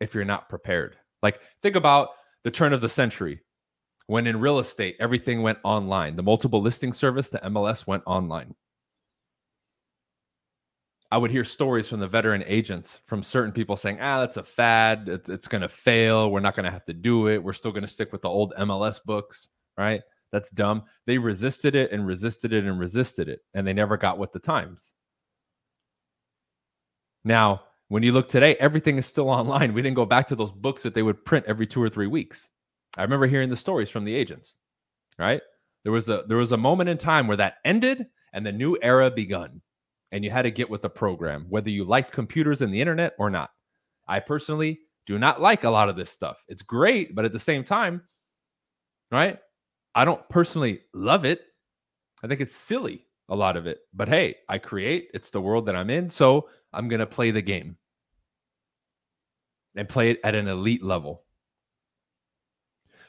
if 0.00 0.14
you're 0.14 0.24
not 0.24 0.48
prepared. 0.48 0.96
Like, 1.22 1.40
think 1.62 1.76
about 1.76 2.10
the 2.44 2.50
turn 2.50 2.72
of 2.72 2.80
the 2.80 2.88
century 2.88 3.40
when 4.06 4.26
in 4.26 4.40
real 4.40 4.58
estate, 4.58 4.96
everything 4.98 5.42
went 5.42 5.58
online. 5.62 6.16
The 6.16 6.22
multiple 6.22 6.60
listing 6.60 6.92
service, 6.92 7.28
the 7.28 7.38
MLS, 7.38 7.86
went 7.86 8.02
online. 8.06 8.54
I 11.12 11.18
would 11.18 11.30
hear 11.30 11.44
stories 11.44 11.90
from 11.90 12.00
the 12.00 12.08
veteran 12.08 12.42
agents 12.46 13.00
from 13.04 13.22
certain 13.22 13.52
people 13.52 13.76
saying, 13.76 13.98
ah, 14.00 14.20
that's 14.20 14.38
a 14.38 14.42
fad. 14.42 15.10
It's, 15.10 15.28
it's 15.28 15.46
going 15.46 15.60
to 15.60 15.68
fail. 15.68 16.30
We're 16.30 16.40
not 16.40 16.56
going 16.56 16.64
to 16.64 16.70
have 16.70 16.86
to 16.86 16.94
do 16.94 17.28
it. 17.28 17.36
We're 17.36 17.52
still 17.52 17.70
going 17.70 17.82
to 17.82 17.88
stick 17.88 18.12
with 18.12 18.22
the 18.22 18.30
old 18.30 18.54
MLS 18.58 18.98
books, 19.04 19.50
right? 19.76 20.00
That's 20.32 20.48
dumb. 20.48 20.84
They 21.06 21.18
resisted 21.18 21.74
it 21.74 21.92
and 21.92 22.06
resisted 22.06 22.54
it 22.54 22.64
and 22.64 22.78
resisted 22.78 23.28
it, 23.28 23.40
and 23.52 23.66
they 23.66 23.74
never 23.74 23.98
got 23.98 24.16
with 24.16 24.32
the 24.32 24.38
times. 24.38 24.94
Now, 27.24 27.64
when 27.88 28.02
you 28.02 28.12
look 28.12 28.30
today, 28.30 28.54
everything 28.54 28.96
is 28.96 29.04
still 29.04 29.28
online. 29.38 29.74
We 29.74 29.82
didn't 29.82 29.96
go 29.96 30.06
back 30.06 30.26
to 30.28 30.34
those 30.34 30.52
books 30.52 30.82
that 30.82 30.94
they 30.94 31.02
would 31.02 31.26
print 31.26 31.44
every 31.46 31.66
two 31.66 31.82
or 31.82 31.90
three 31.90 32.06
weeks. 32.06 32.48
I 32.96 33.02
remember 33.02 33.26
hearing 33.26 33.50
the 33.50 33.56
stories 33.56 33.90
from 33.90 34.06
the 34.06 34.14
agents, 34.14 34.56
right? 35.18 35.42
There 35.82 35.92
was 35.92 36.08
a 36.08 36.24
there 36.26 36.38
was 36.38 36.52
a 36.52 36.56
moment 36.56 36.88
in 36.88 36.96
time 36.96 37.26
where 37.26 37.36
that 37.36 37.56
ended 37.66 38.06
and 38.32 38.46
the 38.46 38.52
new 38.52 38.78
era 38.80 39.10
begun 39.10 39.60
and 40.12 40.24
you 40.24 40.30
had 40.30 40.42
to 40.42 40.50
get 40.50 40.70
with 40.70 40.82
the 40.82 40.90
program, 40.90 41.46
whether 41.48 41.70
you 41.70 41.84
liked 41.84 42.12
computers 42.12 42.60
and 42.62 42.72
the 42.72 42.80
internet 42.80 43.14
or 43.18 43.30
not. 43.30 43.50
I 44.06 44.20
personally 44.20 44.80
do 45.06 45.18
not 45.18 45.40
like 45.40 45.64
a 45.64 45.70
lot 45.70 45.88
of 45.88 45.96
this 45.96 46.12
stuff. 46.12 46.36
It's 46.48 46.62
great, 46.62 47.14
but 47.14 47.24
at 47.24 47.32
the 47.32 47.40
same 47.40 47.64
time, 47.64 48.02
right? 49.10 49.38
I 49.94 50.04
don't 50.04 50.26
personally 50.28 50.82
love 50.94 51.24
it. 51.24 51.40
I 52.22 52.28
think 52.28 52.40
it's 52.40 52.54
silly, 52.54 53.06
a 53.30 53.34
lot 53.34 53.56
of 53.56 53.66
it. 53.66 53.80
But 53.94 54.08
hey, 54.08 54.36
I 54.48 54.58
create, 54.58 55.08
it's 55.14 55.30
the 55.30 55.40
world 55.40 55.66
that 55.66 55.76
I'm 55.76 55.90
in. 55.90 56.08
So 56.08 56.48
I'm 56.72 56.88
going 56.88 57.00
to 57.00 57.06
play 57.06 57.30
the 57.30 57.42
game 57.42 57.76
and 59.74 59.88
play 59.88 60.10
it 60.10 60.20
at 60.24 60.34
an 60.34 60.46
elite 60.46 60.84
level. 60.84 61.24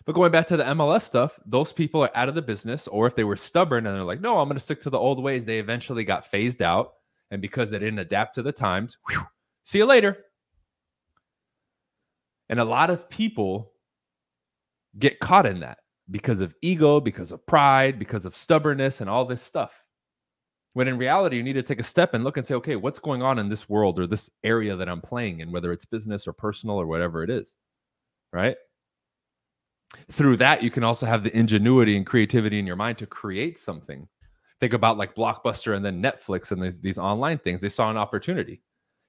But 0.05 0.15
going 0.15 0.31
back 0.31 0.47
to 0.47 0.57
the 0.57 0.63
MLS 0.65 1.03
stuff, 1.03 1.39
those 1.45 1.71
people 1.71 2.03
are 2.03 2.11
out 2.15 2.27
of 2.27 2.35
the 2.35 2.41
business, 2.41 2.87
or 2.87 3.07
if 3.07 3.15
they 3.15 3.23
were 3.23 3.37
stubborn 3.37 3.87
and 3.87 3.95
they're 3.95 4.03
like, 4.03 4.21
no, 4.21 4.39
I'm 4.39 4.47
going 4.47 4.57
to 4.57 4.63
stick 4.63 4.81
to 4.81 4.89
the 4.89 4.97
old 4.97 5.21
ways, 5.21 5.45
they 5.45 5.59
eventually 5.59 6.03
got 6.03 6.25
phased 6.25 6.61
out. 6.61 6.93
And 7.31 7.41
because 7.41 7.71
they 7.71 7.79
didn't 7.79 7.99
adapt 7.99 8.35
to 8.35 8.43
the 8.43 8.51
times, 8.51 8.97
whew, 9.07 9.21
see 9.63 9.79
you 9.79 9.85
later. 9.85 10.17
And 12.49 12.59
a 12.59 12.65
lot 12.65 12.89
of 12.89 13.09
people 13.09 13.71
get 14.99 15.19
caught 15.19 15.45
in 15.45 15.61
that 15.61 15.79
because 16.11 16.41
of 16.41 16.53
ego, 16.61 16.99
because 16.99 17.31
of 17.31 17.45
pride, 17.47 17.97
because 17.97 18.25
of 18.25 18.35
stubbornness, 18.35 19.01
and 19.01 19.09
all 19.09 19.25
this 19.25 19.41
stuff. 19.41 19.71
When 20.73 20.87
in 20.87 20.97
reality, 20.97 21.37
you 21.37 21.43
need 21.43 21.53
to 21.53 21.63
take 21.63 21.79
a 21.79 21.83
step 21.83 22.13
and 22.13 22.23
look 22.23 22.37
and 22.37 22.45
say, 22.45 22.55
okay, 22.55 22.75
what's 22.75 22.99
going 22.99 23.21
on 23.21 23.39
in 23.39 23.47
this 23.47 23.69
world 23.69 23.99
or 23.99 24.05
this 24.05 24.29
area 24.43 24.75
that 24.75 24.89
I'm 24.89 25.01
playing 25.01 25.39
in, 25.39 25.51
whether 25.51 25.71
it's 25.71 25.85
business 25.85 26.27
or 26.27 26.33
personal 26.33 26.75
or 26.75 26.87
whatever 26.87 27.23
it 27.23 27.29
is, 27.29 27.55
right? 28.31 28.57
Through 30.11 30.37
that 30.37 30.63
you 30.63 30.71
can 30.71 30.83
also 30.83 31.05
have 31.05 31.23
the 31.23 31.35
ingenuity 31.37 31.95
and 31.95 32.05
creativity 32.05 32.59
in 32.59 32.67
your 32.67 32.75
mind 32.75 32.97
to 32.99 33.05
create 33.05 33.57
something. 33.57 34.07
Think 34.59 34.73
about 34.73 34.97
like 34.97 35.15
blockbuster 35.15 35.75
and 35.75 35.85
then 35.85 36.01
netflix 36.01 36.51
and 36.51 36.61
these, 36.61 36.79
these 36.79 36.97
online 36.97 37.37
things. 37.37 37.61
They 37.61 37.69
saw 37.69 37.89
an 37.89 37.97
opportunity. 37.97 38.61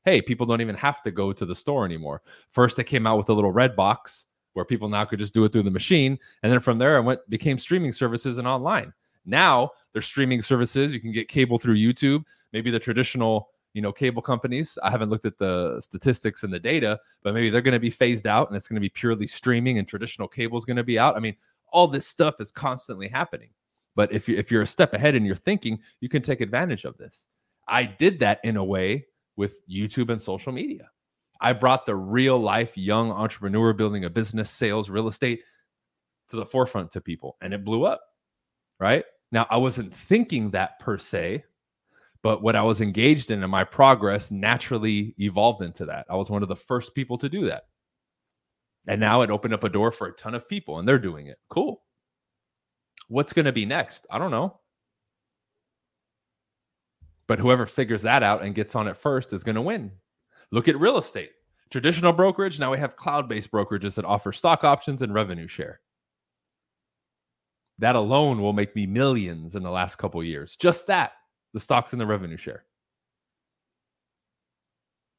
Hey 0.04 0.20
people 0.20 0.46
don't 0.46 0.60
even 0.60 0.74
have 0.76 1.02
to 1.02 1.10
go 1.10 1.32
to 1.32 1.46
the 1.46 1.54
store 1.54 1.84
anymore. 1.84 2.22
First 2.50 2.76
they 2.76 2.84
came 2.84 3.06
out 3.06 3.18
with 3.18 3.28
a 3.28 3.32
little 3.32 3.52
red 3.52 3.76
box 3.76 4.26
where 4.52 4.64
people 4.64 4.88
now 4.88 5.04
could 5.04 5.18
just 5.18 5.34
do 5.34 5.44
it 5.44 5.52
through 5.52 5.62
the 5.62 5.70
machine 5.70 6.18
and 6.42 6.52
then 6.52 6.60
from 6.60 6.78
there 6.78 6.96
it 6.96 7.02
went 7.02 7.20
became 7.28 7.58
streaming 7.58 7.92
services 7.92 8.38
and 8.38 8.46
online. 8.46 8.92
Now 9.24 9.70
there's 9.92 10.06
streaming 10.06 10.42
services. 10.42 10.92
You 10.92 11.00
can 11.00 11.12
get 11.12 11.28
cable 11.28 11.58
through 11.58 11.76
youtube. 11.76 12.24
Maybe 12.52 12.70
the 12.70 12.78
traditional 12.78 13.48
you 13.74 13.82
know 13.82 13.92
cable 13.92 14.22
companies. 14.22 14.78
I 14.82 14.90
haven't 14.90 15.10
looked 15.10 15.26
at 15.26 15.36
the 15.36 15.80
statistics 15.80 16.44
and 16.44 16.52
the 16.52 16.60
data 16.60 16.98
but 17.22 17.34
maybe 17.34 17.50
they're 17.50 17.60
going 17.60 17.72
to 17.72 17.80
be 17.80 17.90
phased 17.90 18.26
out 18.26 18.48
and 18.48 18.56
it's 18.56 18.68
going 18.68 18.76
to 18.76 18.80
be 18.80 18.88
purely 18.88 19.26
streaming 19.26 19.78
and 19.78 19.86
traditional 19.86 20.28
cable 20.28 20.56
is 20.56 20.64
going 20.64 20.78
to 20.78 20.84
be 20.84 20.98
out. 20.98 21.16
I 21.16 21.20
mean 21.20 21.36
all 21.70 21.88
this 21.88 22.06
stuff 22.06 22.40
is 22.40 22.50
constantly 22.50 23.08
happening. 23.08 23.50
But 23.96 24.12
if 24.12 24.28
you 24.28 24.38
if 24.38 24.50
you're 24.50 24.62
a 24.62 24.66
step 24.66 24.94
ahead 24.94 25.14
in 25.14 25.24
your 25.24 25.36
thinking 25.36 25.80
you 26.00 26.08
can 26.08 26.22
take 26.22 26.40
advantage 26.40 26.84
of 26.84 26.96
this. 26.96 27.26
I 27.68 27.84
did 27.84 28.20
that 28.20 28.40
in 28.44 28.56
a 28.56 28.64
way 28.64 29.06
with 29.36 29.66
youtube 29.68 30.10
and 30.10 30.22
social 30.22 30.52
media. 30.52 30.88
I 31.40 31.52
brought 31.52 31.84
the 31.84 31.96
real 31.96 32.38
life 32.38 32.78
young 32.78 33.10
entrepreneur 33.10 33.72
building 33.72 34.04
a 34.04 34.10
business 34.10 34.50
sales 34.50 34.88
real 34.88 35.08
estate 35.08 35.42
to 36.28 36.36
the 36.36 36.46
forefront 36.46 36.92
to 36.92 37.00
people 37.00 37.36
and 37.42 37.52
it 37.52 37.64
blew 37.64 37.84
up 37.84 38.02
right? 38.78 39.04
Now 39.32 39.46
i 39.50 39.56
wasn't 39.56 39.92
thinking 39.92 40.50
that 40.52 40.78
per 40.78 40.96
se 40.98 41.42
but 42.24 42.42
what 42.42 42.56
I 42.56 42.62
was 42.62 42.80
engaged 42.80 43.30
in 43.30 43.42
and 43.42 43.52
my 43.52 43.64
progress 43.64 44.30
naturally 44.30 45.14
evolved 45.18 45.62
into 45.62 45.84
that. 45.84 46.06
I 46.08 46.16
was 46.16 46.30
one 46.30 46.42
of 46.42 46.48
the 46.48 46.56
first 46.56 46.94
people 46.94 47.18
to 47.18 47.28
do 47.28 47.44
that. 47.48 47.64
And 48.88 48.98
now 48.98 49.20
it 49.20 49.30
opened 49.30 49.52
up 49.52 49.62
a 49.62 49.68
door 49.68 49.92
for 49.92 50.06
a 50.06 50.14
ton 50.14 50.34
of 50.34 50.48
people 50.48 50.78
and 50.78 50.88
they're 50.88 50.98
doing 50.98 51.26
it. 51.26 51.36
Cool. 51.50 51.82
What's 53.08 53.34
going 53.34 53.44
to 53.44 53.52
be 53.52 53.66
next? 53.66 54.06
I 54.10 54.18
don't 54.18 54.30
know. 54.30 54.58
But 57.26 57.40
whoever 57.40 57.66
figures 57.66 58.02
that 58.02 58.22
out 58.22 58.42
and 58.42 58.54
gets 58.54 58.74
on 58.74 58.88
it 58.88 58.96
first 58.96 59.34
is 59.34 59.44
going 59.44 59.56
to 59.56 59.62
win. 59.62 59.92
Look 60.50 60.66
at 60.66 60.80
real 60.80 60.96
estate. 60.96 61.32
Traditional 61.68 62.14
brokerage, 62.14 62.58
now 62.58 62.72
we 62.72 62.78
have 62.78 62.96
cloud 62.96 63.28
based 63.28 63.50
brokerages 63.50 63.96
that 63.96 64.06
offer 64.06 64.32
stock 64.32 64.64
options 64.64 65.02
and 65.02 65.12
revenue 65.12 65.46
share. 65.46 65.80
That 67.80 67.96
alone 67.96 68.40
will 68.40 68.54
make 68.54 68.74
me 68.74 68.86
millions 68.86 69.56
in 69.56 69.62
the 69.62 69.70
last 69.70 69.96
couple 69.98 70.24
years. 70.24 70.56
Just 70.56 70.86
that, 70.86 71.12
the 71.54 71.60
stocks 71.60 71.92
and 71.92 72.00
the 72.00 72.06
revenue 72.06 72.36
share. 72.36 72.64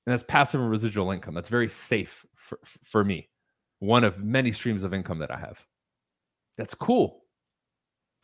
And 0.06 0.14
that's 0.14 0.24
passive 0.28 0.62
and 0.62 0.70
residual 0.70 1.10
income. 1.10 1.34
That's 1.34 1.50
very 1.50 1.70
safe 1.70 2.26
for, 2.36 2.60
for 2.84 3.04
me. 3.04 3.30
One 3.80 4.04
of 4.04 4.24
many 4.24 4.52
streams 4.52 4.84
of 4.84 4.94
income 4.94 5.18
that 5.20 5.32
I 5.32 5.38
have. 5.38 5.58
That's 6.58 6.76
cool. 6.76 7.24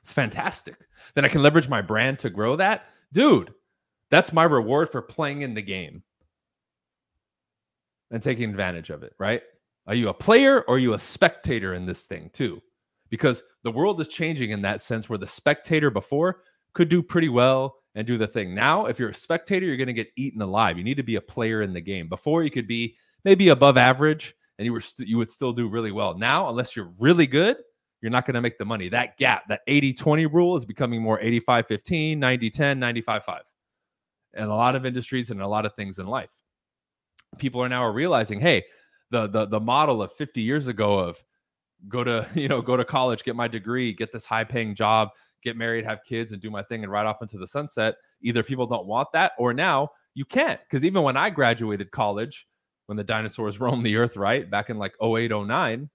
It's 0.04 0.14
fantastic. 0.14 0.76
Then 1.16 1.26
I 1.26 1.30
can 1.30 1.42
leverage 1.42 1.70
my 1.70 1.82
brand 1.82 2.20
to 2.20 2.30
grow 2.30 2.56
that. 2.58 2.86
Dude, 3.12 3.54
that's 4.10 4.34
my 4.34 4.44
reward 4.44 4.90
for 4.90 5.02
playing 5.02 5.42
in 5.42 5.54
the 5.54 5.62
game 5.62 6.04
and 8.12 8.22
taking 8.22 8.50
advantage 8.50 8.90
of 8.90 9.04
it, 9.04 9.14
right? 9.20 9.42
Are 9.88 9.96
you 9.96 10.10
a 10.10 10.14
player 10.14 10.62
or 10.62 10.76
are 10.76 10.80
you 10.80 10.94
a 10.94 11.00
spectator 11.00 11.74
in 11.74 11.86
this 11.86 12.04
thing 12.04 12.30
too? 12.34 12.62
Because 13.10 13.42
the 13.64 13.72
world 13.72 14.00
is 14.00 14.08
changing 14.08 14.52
in 14.52 14.62
that 14.62 14.82
sense 14.82 15.10
where 15.10 15.18
the 15.18 15.28
spectator 15.28 15.90
before 15.90 16.44
could 16.74 16.90
do 16.90 17.02
pretty 17.02 17.30
well 17.30 17.81
and 17.96 18.08
do 18.08 18.18
the 18.18 18.28
thing. 18.28 18.56
Now, 18.56 18.86
if 18.86 19.00
you're 19.00 19.10
a 19.10 19.16
spectator, 19.16 19.66
you're 19.66 19.78
going 19.78 19.88
to 19.88 19.94
get 19.94 20.12
eaten 20.16 20.42
alive. 20.42 20.78
You 20.78 20.84
need 20.84 20.98
to 20.98 21.04
be 21.04 21.16
a 21.16 21.22
player 21.22 21.62
in 21.62 21.74
the 21.74 21.82
game. 21.82 22.08
Before, 22.08 22.44
you 22.44 22.52
could 22.52 22.68
be 22.68 22.96
maybe 23.26 23.50
above 23.50 23.78
average 23.78 24.34
and 24.58 24.66
you 24.66 24.74
were 24.74 24.82
st- 24.82 25.10
you 25.10 25.18
would 25.18 25.30
still 25.30 25.54
do 25.54 25.68
really 25.68 25.92
well. 25.92 26.18
Now, 26.18 26.50
unless 26.50 26.76
you're 26.76 26.94
really 27.00 27.28
good, 27.28 27.58
you're 28.02 28.12
not 28.12 28.26
going 28.26 28.36
to 28.36 28.42
make 28.42 28.58
the 28.58 28.66
money. 28.66 28.90
That 28.90 29.18
gap, 29.18 29.48
that 29.50 29.62
80-20 29.68 30.32
rule 30.32 30.56
is 30.56 30.66
becoming 30.66 31.02
more 31.02 31.20
85-15, 31.20 32.18
90-10, 32.18 33.04
95-5. 33.04 33.40
And 34.34 34.46
a 34.46 34.56
lot 34.56 34.76
of 34.76 34.86
industries 34.86 35.30
and 35.30 35.42
a 35.42 35.48
lot 35.48 35.66
of 35.66 35.74
things 35.76 36.00
in 36.00 36.08
life. 36.08 36.32
People 37.38 37.62
are 37.62 37.70
now 37.70 37.88
realizing, 37.88 38.40
hey, 38.40 38.64
the 39.10 39.28
the 39.28 39.46
the 39.46 39.60
model 39.60 40.02
of 40.02 40.14
50 40.14 40.42
years 40.42 40.68
ago 40.68 40.98
of 40.98 41.22
go 41.88 42.04
to, 42.04 42.28
you 42.36 42.48
know, 42.48 42.62
go 42.62 42.78
to 42.78 42.86
college, 42.86 43.24
get 43.24 43.36
my 43.36 43.48
degree, 43.48 43.94
get 43.94 44.12
this 44.12 44.26
high 44.26 44.44
paying 44.44 44.74
job, 44.74 45.10
get 45.44 45.58
married, 45.58 45.86
have 45.86 46.04
kids, 46.04 46.32
and 46.32 46.42
do 46.42 46.50
my 46.50 46.64
thing 46.64 46.84
and 46.84 46.92
ride 46.92 47.06
off 47.06 47.22
into 47.22 47.38
the 47.38 47.48
sunset. 47.48 47.96
Either 48.22 48.44
people 48.44 48.66
don't 48.66 48.86
want 48.86 49.12
that, 49.14 49.34
or 49.38 49.54
now 49.54 49.90
you 50.14 50.26
can't. 50.26 50.60
Because 50.62 50.86
even 50.86 51.04
when 51.04 51.18
I 51.18 51.30
graduated 51.30 51.92
college, 51.92 52.48
when 52.88 52.98
the 52.98 53.04
dinosaurs 53.04 53.60
roamed 53.60 53.86
the 53.86 53.96
earth, 53.98 54.18
right 54.18 54.50
back 54.50 54.70
in 54.70 54.78
like 54.78 54.96
08, 55.02 55.32
09, 55.32 55.90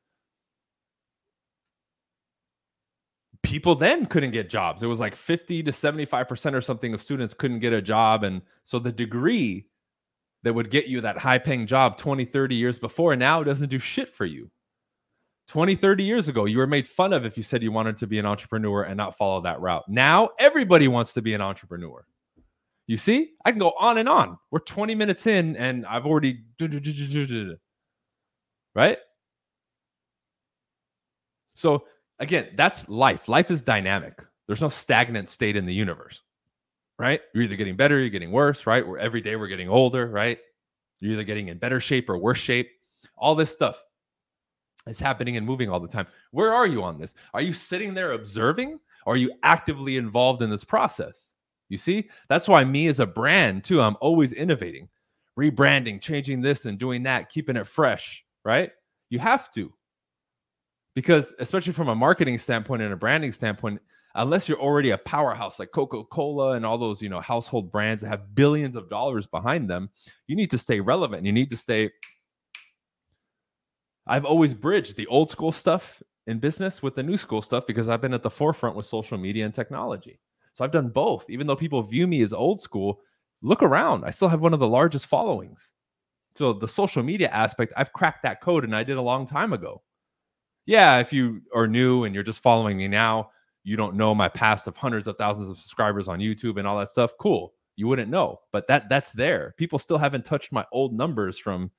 people 3.43 3.75
then 3.77 4.07
couldn't 4.07 4.33
get 4.33 4.51
jobs. 4.51 4.83
It 4.83 4.87
was 4.87 4.99
like 5.01 5.15
50 5.15 5.63
to 5.63 5.71
75% 5.71 6.55
or 6.55 6.61
something 6.61 6.93
of 6.93 7.01
students 7.01 7.33
couldn't 7.33 7.61
get 7.61 7.73
a 7.73 7.81
job. 7.81 8.25
And 8.25 8.43
so 8.65 8.79
the 8.79 8.91
degree 8.91 9.67
that 10.43 10.55
would 10.55 10.71
get 10.71 10.87
you 10.87 11.01
that 11.01 11.19
high 11.19 11.39
paying 11.39 11.67
job 11.67 11.97
20, 11.97 12.25
30 12.25 12.57
years 12.57 12.79
before 12.79 13.15
now 13.15 13.43
doesn't 13.43 13.69
do 13.69 13.79
shit 13.79 14.13
for 14.13 14.27
you. 14.27 14.51
20, 15.49 15.77
30 15.77 16.03
years 16.03 16.29
ago, 16.29 16.45
you 16.45 16.59
were 16.59 16.67
made 16.67 16.89
fun 16.89 17.13
of 17.13 17.25
if 17.25 17.37
you 17.37 17.43
said 17.43 17.63
you 17.63 17.71
wanted 17.71 17.97
to 17.99 18.07
be 18.07 18.19
an 18.19 18.27
entrepreneur 18.27 18.83
and 18.83 18.97
not 18.97 19.17
follow 19.17 19.41
that 19.43 19.61
route. 19.61 19.85
Now, 19.89 20.31
everybody 20.39 20.89
wants 20.89 21.13
to 21.15 21.23
be 21.23 21.35
an 21.35 21.41
entrepreneur. 21.41 22.05
You 22.89 22.97
see, 22.97 23.33
I 23.45 23.51
can 23.51 23.59
go 23.59 23.73
on 23.79 23.99
and 23.99 24.09
on. 24.09 24.39
We're 24.51 24.61
20 24.61 24.95
minutes 24.95 25.27
in 25.27 25.57
and 25.57 25.87
I've 25.87 26.07
already, 26.07 26.41
right? 28.75 28.99
So, 31.55 31.85
again, 32.19 32.49
that's 32.55 32.89
life. 32.89 33.29
Life 33.29 33.51
is 33.51 33.63
dynamic. 33.63 34.15
There's 34.47 34.61
no 34.61 34.69
stagnant 34.69 35.29
state 35.29 35.57
in 35.57 35.65
the 35.65 35.75
universe, 35.75 36.23
right? 36.99 37.21
You're 37.35 37.45
either 37.45 37.57
getting 37.57 37.77
better, 37.77 37.99
you're 37.99 38.11
getting 38.11 38.31
worse, 38.31 38.67
right? 38.67 38.87
We're 38.87 38.99
every 38.99 39.21
day 39.21 39.37
we're 39.37 39.49
getting 39.49 39.69
older, 39.69 40.07
right? 40.07 40.39
You're 41.01 41.13
either 41.13 41.25
getting 41.25 41.49
in 41.49 41.59
better 41.59 41.81
shape 41.81 42.09
or 42.09 42.19
worse 42.19 42.39
shape. 42.39 42.71
All 43.17 43.35
this 43.35 43.53
stuff 43.53 43.83
is 44.87 45.01
happening 45.01 45.37
and 45.37 45.47
moving 45.47 45.69
all 45.69 45.81
the 45.81 45.89
time. 45.89 46.07
Where 46.31 46.53
are 46.53 46.67
you 46.67 46.83
on 46.83 46.99
this? 46.99 47.15
Are 47.35 47.43
you 47.43 47.53
sitting 47.53 47.95
there 47.95 48.13
observing? 48.13 48.79
Or 49.05 49.15
are 49.15 49.19
you 49.19 49.33
actively 49.45 49.99
involved 49.99 50.43
in 50.43 50.51
this 50.51 50.65
process? 50.65 51.29
You 51.69 51.79
see, 51.79 52.09
that's 52.29 52.49
why 52.49 52.65
me 52.65 52.89
as 52.89 53.01
a 53.01 53.07
brand, 53.07 53.63
too, 53.63 53.81
I'm 53.81 53.97
always 54.01 54.33
innovating, 54.33 54.89
rebranding, 55.39 56.01
changing 56.01 56.41
this 56.41 56.65
and 56.65 56.79
doing 56.79 57.05
that, 57.05 57.29
keeping 57.29 57.57
it 57.57 57.67
fresh, 57.69 58.25
right? 58.45 58.71
You 59.11 59.21
have 59.21 59.53
to. 59.53 59.73
Because, 60.95 61.35
especially 61.39 61.73
from 61.73 61.89
a 61.89 61.95
marketing 61.95 62.39
standpoint 62.39 62.83
and 62.83 62.93
a 62.93 62.97
branding 62.97 63.31
standpoint, 63.31 63.81
unless 64.17 64.49
you're 64.49 64.61
already 64.61 64.91
a 64.91 64.99
powerhouse 64.99 65.59
like 65.59 65.71
Coca-Cola 65.73 66.53
and 66.53 66.67
all 66.67 66.79
those, 66.79 67.03
you 67.03 67.09
know, 67.09 67.21
household 67.21 67.71
brands 67.71 68.03
that 68.03 68.09
have 68.09 68.35
billions 68.35 68.75
of 68.75 68.89
dollars 68.89 69.27
behind 69.27 69.69
them, 69.69 69.91
you 70.27 70.35
need 70.35 70.51
to 70.51 70.59
stay 70.59 70.81
relevant. 70.81 71.25
You 71.25 71.33
need 71.33 71.51
to 71.51 71.57
stay 71.57 71.91
I've 74.07 74.25
always 74.25 74.55
bridged 74.55 74.97
the 74.97 75.07
old 75.09 75.31
school 75.31 75.53
stuff 75.53 76.03
in 76.27 76.39
business 76.39 76.83
with 76.83 76.95
the 76.95 77.03
new 77.03 77.19
school 77.19 77.43
stuff 77.43 77.67
because 77.67 77.89
I've 77.89 78.01
been 78.01 78.15
at 78.15 78.23
the 78.23 78.31
forefront 78.31 78.77
with 78.77 78.87
social 78.87 79.19
media 79.19 79.45
and 79.45 79.55
technology. 79.55 80.19
So 80.55 80.65
I've 80.65 80.73
done 80.73 80.89
both. 80.89 81.29
Even 81.29 81.47
though 81.47 81.57
people 81.57 81.83
view 81.83 82.07
me 82.07 82.23
as 82.23 82.33
old 82.33 82.63
school, 82.63 83.01
look 83.43 83.63
around. 83.63 84.05
I 84.05 84.11
still 84.11 84.29
have 84.29 84.41
one 84.41 84.55
of 84.55 84.61
the 84.61 84.69
largest 84.69 85.07
followings. 85.07 85.71
So 86.35 86.53
the 86.53 86.69
social 86.69 87.03
media 87.03 87.29
aspect, 87.29 87.73
I've 87.77 87.93
cracked 87.93 88.23
that 88.23 88.41
code 88.41 88.65
and 88.65 88.75
I 88.75 88.83
did 88.83 88.97
a 88.97 89.03
long 89.03 89.27
time 89.27 89.53
ago. 89.53 89.83
Yeah, 90.67 90.99
if 90.99 91.13
you 91.13 91.43
are 91.55 91.67
new 91.67 92.05
and 92.05 92.15
you're 92.15 92.25
just 92.25 92.43
following 92.43 92.77
me 92.77 92.89
now, 92.89 93.31
you 93.65 93.77
don't 93.77 93.97
know 93.97 94.15
my 94.15 94.29
past 94.29 94.67
of 94.67 94.77
hundreds 94.77 95.07
of 95.07 95.17
thousands 95.17 95.49
of 95.49 95.59
subscribers 95.59 96.09
on 96.09 96.21
YouTube 96.21 96.59
and 96.59 96.67
all 96.67 96.79
that 96.79 96.89
stuff. 96.89 97.13
Cool. 97.19 97.53
You 97.77 97.89
wouldn't 97.89 98.11
know. 98.11 98.41
But 98.53 98.67
that 98.69 98.89
that's 98.89 99.13
there. 99.13 99.55
People 99.59 99.79
still 99.79 99.99
haven't 99.99 100.25
touched 100.25 100.53
my 100.53 100.65
old 100.73 100.93
numbers 100.93 101.39
from 101.39 101.71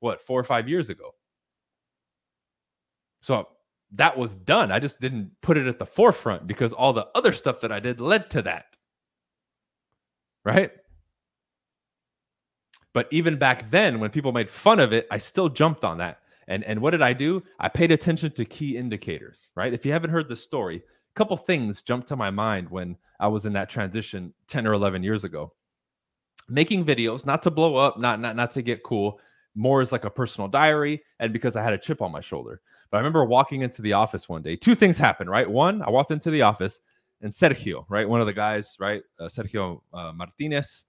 what, 0.00 0.22
4 0.22 0.40
or 0.40 0.44
5 0.44 0.68
years 0.68 0.88
ago. 0.88 1.14
So 3.22 3.48
that 3.92 4.16
was 4.18 4.34
done. 4.34 4.70
I 4.70 4.78
just 4.78 5.00
didn't 5.00 5.30
put 5.40 5.56
it 5.56 5.66
at 5.66 5.78
the 5.78 5.86
forefront 5.86 6.46
because 6.46 6.72
all 6.72 6.92
the 6.92 7.08
other 7.14 7.32
stuff 7.32 7.60
that 7.60 7.72
I 7.72 7.80
did 7.80 8.00
led 8.00 8.30
to 8.30 8.42
that. 8.42 8.66
Right? 10.44 10.72
But 12.92 13.08
even 13.10 13.36
back 13.36 13.70
then, 13.70 14.00
when 14.00 14.10
people 14.10 14.32
made 14.32 14.50
fun 14.50 14.80
of 14.80 14.92
it, 14.92 15.06
I 15.10 15.18
still 15.18 15.48
jumped 15.48 15.84
on 15.84 15.98
that. 15.98 16.18
And, 16.48 16.64
and 16.64 16.80
what 16.80 16.90
did 16.90 17.02
I 17.02 17.12
do? 17.12 17.42
I 17.58 17.68
paid 17.68 17.90
attention 17.90 18.32
to 18.32 18.44
key 18.44 18.76
indicators, 18.76 19.48
right? 19.54 19.72
If 19.72 19.86
you 19.86 19.92
haven't 19.92 20.10
heard 20.10 20.28
the 20.28 20.36
story, 20.36 20.76
a 20.76 21.14
couple 21.14 21.36
things 21.36 21.82
jumped 21.82 22.08
to 22.08 22.16
my 22.16 22.30
mind 22.30 22.68
when 22.68 22.96
I 23.20 23.28
was 23.28 23.46
in 23.46 23.52
that 23.54 23.70
transition 23.70 24.34
10 24.48 24.66
or 24.66 24.72
11 24.72 25.02
years 25.02 25.24
ago. 25.24 25.52
Making 26.48 26.84
videos, 26.84 27.24
not 27.24 27.42
to 27.44 27.50
blow 27.50 27.76
up, 27.76 27.98
not, 27.98 28.20
not, 28.20 28.36
not 28.36 28.50
to 28.52 28.62
get 28.62 28.82
cool, 28.82 29.20
more 29.54 29.80
as 29.80 29.92
like 29.92 30.04
a 30.04 30.10
personal 30.10 30.48
diary, 30.48 31.02
and 31.20 31.32
because 31.32 31.56
I 31.56 31.62
had 31.62 31.72
a 31.72 31.78
chip 31.78 32.02
on 32.02 32.10
my 32.10 32.20
shoulder. 32.20 32.60
But 32.92 32.98
I 32.98 33.00
remember 33.00 33.24
walking 33.24 33.62
into 33.62 33.80
the 33.80 33.94
office 33.94 34.28
one 34.28 34.42
day. 34.42 34.54
Two 34.54 34.74
things 34.74 34.98
happened, 34.98 35.30
right? 35.30 35.50
One, 35.50 35.80
I 35.80 35.88
walked 35.88 36.10
into 36.10 36.30
the 36.30 36.42
office 36.42 36.78
and 37.22 37.32
Sergio, 37.32 37.86
right? 37.88 38.06
One 38.06 38.20
of 38.20 38.26
the 38.26 38.34
guys, 38.34 38.76
right? 38.78 39.02
Uh, 39.18 39.24
Sergio 39.24 39.80
uh, 39.94 40.12
Martinez, 40.14 40.84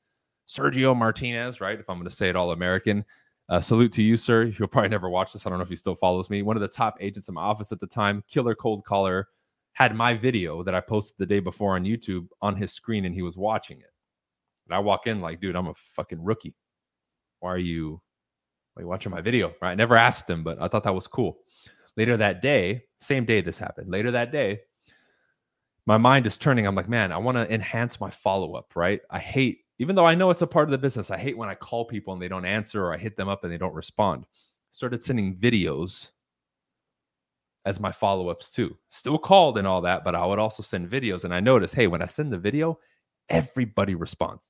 Sergio 0.46 0.96
Martinez, 0.96 1.62
right? 1.62 1.80
If 1.80 1.90
I'm 1.90 1.96
going 1.96 2.10
to 2.10 2.14
say 2.14 2.28
it 2.28 2.36
all 2.36 2.52
American. 2.52 3.06
Uh, 3.48 3.62
salute 3.62 3.94
to 3.94 4.02
you, 4.02 4.18
sir. 4.18 4.44
You'll 4.44 4.68
probably 4.68 4.90
never 4.90 5.10
watch 5.10 5.32
this. 5.32 5.46
I 5.46 5.50
don't 5.50 5.60
know 5.60 5.64
if 5.64 5.70
he 5.70 5.78
still 5.78 5.96
follows 5.96 6.30
me. 6.30 6.42
One 6.42 6.58
of 6.58 6.62
the 6.62 6.68
top 6.68 6.98
agents 7.00 7.30
in 7.30 7.36
my 7.36 7.42
office 7.42 7.72
at 7.72 7.80
the 7.80 7.88
time, 7.88 8.22
killer 8.28 8.54
cold 8.54 8.84
caller, 8.84 9.30
had 9.72 9.96
my 9.96 10.14
video 10.14 10.62
that 10.64 10.76
I 10.76 10.82
posted 10.82 11.16
the 11.20 11.26
day 11.26 11.40
before 11.40 11.76
on 11.76 11.86
YouTube 11.86 12.28
on 12.42 12.58
his 12.58 12.74
screen 12.74 13.06
and 13.06 13.16
he 13.16 13.22
was 13.22 13.38
watching 13.38 13.80
it. 13.80 13.92
And 14.68 14.76
I 14.76 14.80
walk 14.80 15.08
in 15.08 15.22
like, 15.22 15.40
dude, 15.40 15.56
I'm 15.56 15.68
a 15.68 15.74
fucking 15.96 16.22
rookie. 16.22 16.56
Why 17.40 17.52
are 17.52 17.58
you, 17.58 18.02
why 18.74 18.82
are 18.82 18.84
you 18.84 18.90
watching 18.90 19.12
my 19.12 19.22
video? 19.22 19.54
Right? 19.62 19.72
I 19.72 19.76
never 19.76 19.96
asked 19.96 20.30
him, 20.30 20.44
but 20.44 20.62
I 20.62 20.68
thought 20.68 20.84
that 20.84 20.96
was 20.96 21.08
cool. 21.08 21.38
Later 21.96 22.18
that 22.18 22.42
day, 22.42 22.84
same 23.00 23.26
day 23.26 23.42
this 23.42 23.58
happened. 23.58 23.92
Later 23.92 24.12
that 24.12 24.32
day, 24.32 24.62
my 25.86 25.98
mind 25.98 26.26
is 26.26 26.38
turning. 26.38 26.66
I'm 26.66 26.76
like, 26.76 26.90
man, 26.90 27.12
I 27.12 27.18
want 27.18 27.38
to 27.38 27.54
enhance 27.54 28.00
my 28.00 28.10
follow 28.10 28.56
up, 28.56 28.76
right? 28.76 29.02
I 29.10 29.20
hate, 29.20 29.60
even 29.80 29.96
though 29.96 30.06
I 30.06 30.16
know 30.16 30.30
it's 30.30 30.42
a 30.42 30.48
part 30.48 30.68
of 30.68 30.72
the 30.72 30.78
business, 30.78 31.12
I 31.12 31.18
hate 31.18 31.38
when 31.38 31.50
I 31.50 31.56
call 31.56 31.86
people 31.86 32.14
and 32.14 32.22
they 32.22 32.28
don't 32.28 32.46
answer 32.46 32.86
or 32.86 32.94
I 32.94 32.98
hit 32.98 33.18
them 33.18 33.28
up 33.28 33.44
and 33.44 33.52
they 33.52 33.58
don't 33.58 33.74
respond. 33.74 34.26
Started 34.72 35.04
sending 35.04 35.36
videos 35.36 36.10
as 37.66 37.80
my 37.80 37.92
follow 37.92 38.30
ups 38.30 38.50
too. 38.50 38.78
Still 38.90 39.18
called 39.18 39.58
and 39.58 39.68
all 39.68 39.82
that, 39.82 40.04
but 40.04 40.16
I 40.16 40.26
would 40.26 40.40
also 40.40 40.64
send 40.64 40.90
videos. 40.90 41.26
And 41.26 41.34
I 41.34 41.40
noticed, 41.40 41.76
hey, 41.76 41.88
when 41.88 42.02
I 42.02 42.08
send 42.08 42.32
the 42.32 42.38
video, 42.38 42.80
everybody 43.30 43.96
responds. 43.96 44.42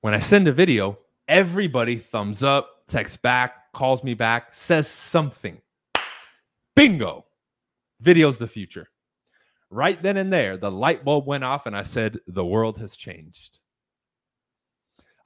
When 0.00 0.14
I 0.14 0.20
send 0.20 0.48
a 0.48 0.52
video, 0.52 0.98
everybody 1.28 1.96
thumbs 1.96 2.42
up, 2.42 2.86
text 2.88 3.22
back, 3.22 3.54
calls 3.72 4.04
me 4.04 4.14
back, 4.14 4.54
says 4.54 4.88
something. 4.88 5.60
Bingo. 6.76 7.26
Video's 8.00 8.38
the 8.38 8.48
future. 8.48 8.88
Right 9.70 10.02
then 10.02 10.18
and 10.18 10.32
there, 10.32 10.56
the 10.56 10.70
light 10.70 11.04
bulb 11.04 11.26
went 11.26 11.44
off, 11.44 11.66
and 11.66 11.76
I 11.76 11.82
said, 11.82 12.20
The 12.28 12.44
world 12.44 12.78
has 12.78 12.96
changed. 12.96 13.58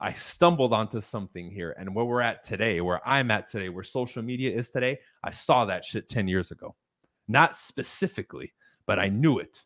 I 0.01 0.13
stumbled 0.13 0.73
onto 0.73 1.01
something 1.01 1.51
here. 1.51 1.75
And 1.79 1.95
where 1.95 2.05
we're 2.05 2.21
at 2.21 2.43
today, 2.43 2.81
where 2.81 3.01
I'm 3.07 3.31
at 3.31 3.47
today, 3.47 3.69
where 3.69 3.83
social 3.83 4.23
media 4.23 4.55
is 4.55 4.69
today, 4.71 4.99
I 5.23 5.31
saw 5.31 5.65
that 5.65 5.85
shit 5.85 6.09
10 6.09 6.27
years 6.27 6.51
ago. 6.51 6.75
Not 7.27 7.57
specifically, 7.57 8.53
but 8.87 8.99
I 8.99 9.09
knew 9.09 9.39
it. 9.39 9.63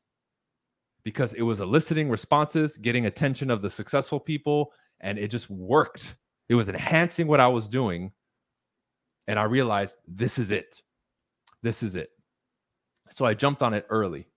because 1.04 1.34
it 1.34 1.42
was 1.44 1.60
eliciting 1.62 2.10
responses, 2.10 2.78
getting 2.78 3.06
attention 3.08 3.50
of 3.52 3.62
the 3.62 3.70
successful 3.70 4.20
people, 4.20 4.72
and 5.02 5.18
it 5.18 5.30
just 5.30 5.50
worked. 5.50 6.16
It 6.50 6.56
was 6.56 6.70
enhancing 6.70 7.28
what 7.28 7.40
I 7.40 7.48
was 7.48 7.68
doing. 7.68 8.12
And 9.32 9.40
I 9.40 9.44
realized 9.44 9.96
this 10.10 10.38
is 10.38 10.52
it. 10.52 10.82
This 11.64 11.84
is 11.84 11.96
it. 11.96 12.10
So 13.12 13.24
I 13.24 13.34
jumped 13.34 13.64
on 13.64 13.74
it 13.74 13.86
early 13.90 14.28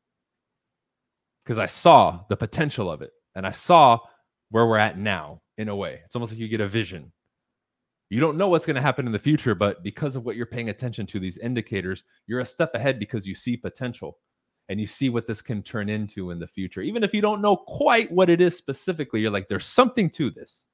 because 1.44 1.58
I 1.58 1.66
saw 1.66 2.20
the 2.28 2.36
potential 2.36 2.88
of 2.88 3.02
it 3.02 3.10
and 3.34 3.44
I 3.44 3.50
saw 3.50 3.98
where 4.50 4.68
we're 4.68 4.78
at 4.78 4.96
now 4.96 5.42
in 5.58 5.68
a 5.68 5.74
way. 5.74 6.00
It's 6.04 6.14
almost 6.14 6.30
like 6.30 6.38
you 6.38 6.46
get 6.46 6.60
a 6.60 6.68
vision. 6.68 7.10
You 8.08 8.20
don't 8.20 8.36
know 8.36 8.46
what's 8.46 8.66
going 8.66 8.76
to 8.76 8.82
happen 8.82 9.06
in 9.06 9.12
the 9.12 9.18
future, 9.18 9.56
but 9.56 9.82
because 9.82 10.14
of 10.14 10.24
what 10.24 10.36
you're 10.36 10.46
paying 10.46 10.68
attention 10.68 11.06
to, 11.06 11.18
these 11.18 11.38
indicators, 11.38 12.04
you're 12.28 12.38
a 12.38 12.46
step 12.46 12.72
ahead 12.76 13.00
because 13.00 13.26
you 13.26 13.34
see 13.34 13.56
potential 13.56 14.18
and 14.68 14.80
you 14.80 14.86
see 14.86 15.08
what 15.08 15.26
this 15.26 15.42
can 15.42 15.60
turn 15.60 15.88
into 15.88 16.30
in 16.30 16.38
the 16.38 16.46
future. 16.46 16.82
Even 16.82 17.02
if 17.02 17.12
you 17.12 17.20
don't 17.20 17.42
know 17.42 17.56
quite 17.56 18.12
what 18.12 18.30
it 18.30 18.40
is 18.40 18.56
specifically, 18.56 19.22
you're 19.22 19.32
like, 19.32 19.48
there's 19.48 19.66
something 19.66 20.08
to 20.10 20.30
this. 20.30 20.66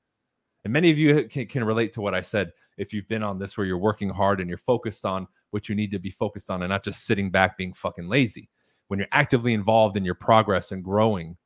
And 0.65 0.75
many 0.75 0.91
of 0.91 0.99
you 0.99 1.25
can, 1.25 1.47
can 1.47 1.65
relate 1.65 1.95
to 1.95 2.03
what 2.03 2.15
I 2.15 2.21
said. 2.21 2.53
If 2.81 2.93
you've 2.93 3.09
been 3.09 3.23
on 3.23 3.39
this 3.39 3.57
where 3.57 3.67
you're 3.67 3.79
working 3.79 4.09
hard 4.09 4.41
and 4.41 4.49
you're 4.49 4.59
focused 4.59 5.05
on 5.05 5.27
what 5.51 5.69
you 5.69 5.75
need 5.75 5.91
to 5.91 5.99
be 5.99 6.11
focused 6.11 6.51
on 6.51 6.63
and 6.63 6.71
not 6.71 6.85
just 6.85 7.05
sitting 7.05 7.31
back 7.31 7.57
being 7.59 7.75
fucking 7.75 8.09
lazy. 8.09 8.49
When 8.89 8.99
you're 8.99 9.09
actively 9.13 9.53
involved 9.53 9.97
in 9.97 10.05
your 10.05 10.15
progress 10.15 10.73
and 10.73 10.83
growing, 10.83 11.37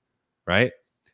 right? 0.47 0.73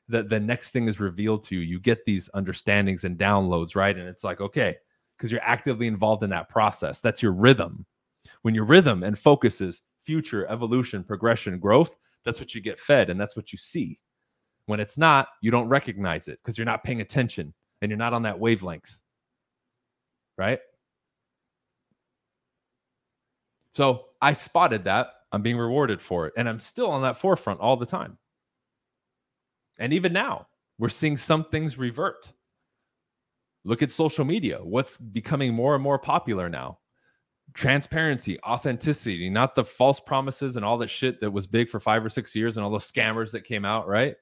The, 0.09 0.23
the 0.23 0.39
next 0.39 0.71
thing 0.71 0.89
is 0.89 1.01
revealed 1.01 1.45
to 1.45 1.57
you. 1.57 1.63
You 1.63 1.81
get 1.81 2.05
these 2.05 2.29
understandings 2.35 3.05
and 3.05 3.19
downloads, 3.19 3.75
right? 3.75 3.97
And 3.97 4.09
it's 4.09 4.25
like, 4.25 4.41
okay, 4.41 4.77
because 5.17 5.33
you're 5.33 5.43
actively 5.43 5.87
involved 5.87 6.23
in 6.23 6.31
that 6.31 6.49
process. 6.49 7.01
That's 7.01 7.23
your 7.23 7.33
rhythm. 7.33 7.87
When 8.43 8.55
your 8.55 8.65
rhythm 8.65 9.03
and 9.03 9.19
focus 9.19 9.61
is 9.61 9.83
future 10.03 10.47
evolution, 10.49 11.05
progression, 11.05 11.59
growth, 11.59 11.97
that's 12.25 12.41
what 12.41 12.55
you 12.55 12.61
get 12.61 12.79
fed 12.79 13.11
and 13.11 13.21
that's 13.21 13.37
what 13.37 13.53
you 13.53 13.59
see. 13.59 13.99
When 14.67 14.81
it's 14.81 14.99
not, 14.99 15.29
you 15.41 15.51
don't 15.51 15.69
recognize 15.69 16.29
it 16.29 16.39
because 16.43 16.57
you're 16.59 16.65
not 16.65 16.85
paying 16.85 17.01
attention 17.01 17.53
and 17.83 17.91
you're 17.91 17.99
not 17.99 18.13
on 18.13 18.23
that 18.23 18.39
wavelength. 18.39 18.97
Right? 20.41 20.59
So 23.75 24.07
I 24.23 24.33
spotted 24.33 24.85
that. 24.85 25.09
I'm 25.33 25.43
being 25.43 25.59
rewarded 25.59 26.01
for 26.01 26.27
it. 26.27 26.33
And 26.39 26.49
I'm 26.49 26.61
still 26.61 26.91
on 26.91 27.03
that 27.03 27.19
forefront 27.19 27.61
all 27.61 27.77
the 27.77 27.85
time. 27.85 28.17
And 29.79 29.93
even 29.93 30.15
now, 30.15 30.47
we're 30.79 30.89
seeing 30.89 31.19
some 31.19 31.45
things 31.45 31.77
revert. 31.77 32.33
Look 33.65 33.83
at 33.83 33.93
social 33.93 34.25
media. 34.25 34.59
What's 34.63 34.97
becoming 34.97 35.53
more 35.53 35.75
and 35.75 35.85
more 35.85 35.99
popular 35.99 36.49
now? 36.49 36.79
Transparency, 37.53 38.41
authenticity, 38.41 39.29
not 39.29 39.55
the 39.55 39.65
false 39.65 40.01
promises 40.01 40.57
and 40.57 40.65
all 40.65 40.79
that 40.79 40.89
shit 40.89 41.21
that 41.21 41.31
was 41.31 41.47
big 41.47 41.69
for 41.69 41.81
five 41.81 42.03
or 42.03 42.09
six 42.09 42.35
years 42.35 42.57
and 42.57 42.65
all 42.65 42.71
those 42.71 42.91
scammers 42.91 43.31
that 43.33 43.45
came 43.45 43.67
out, 43.67 43.87
right? 43.87 44.17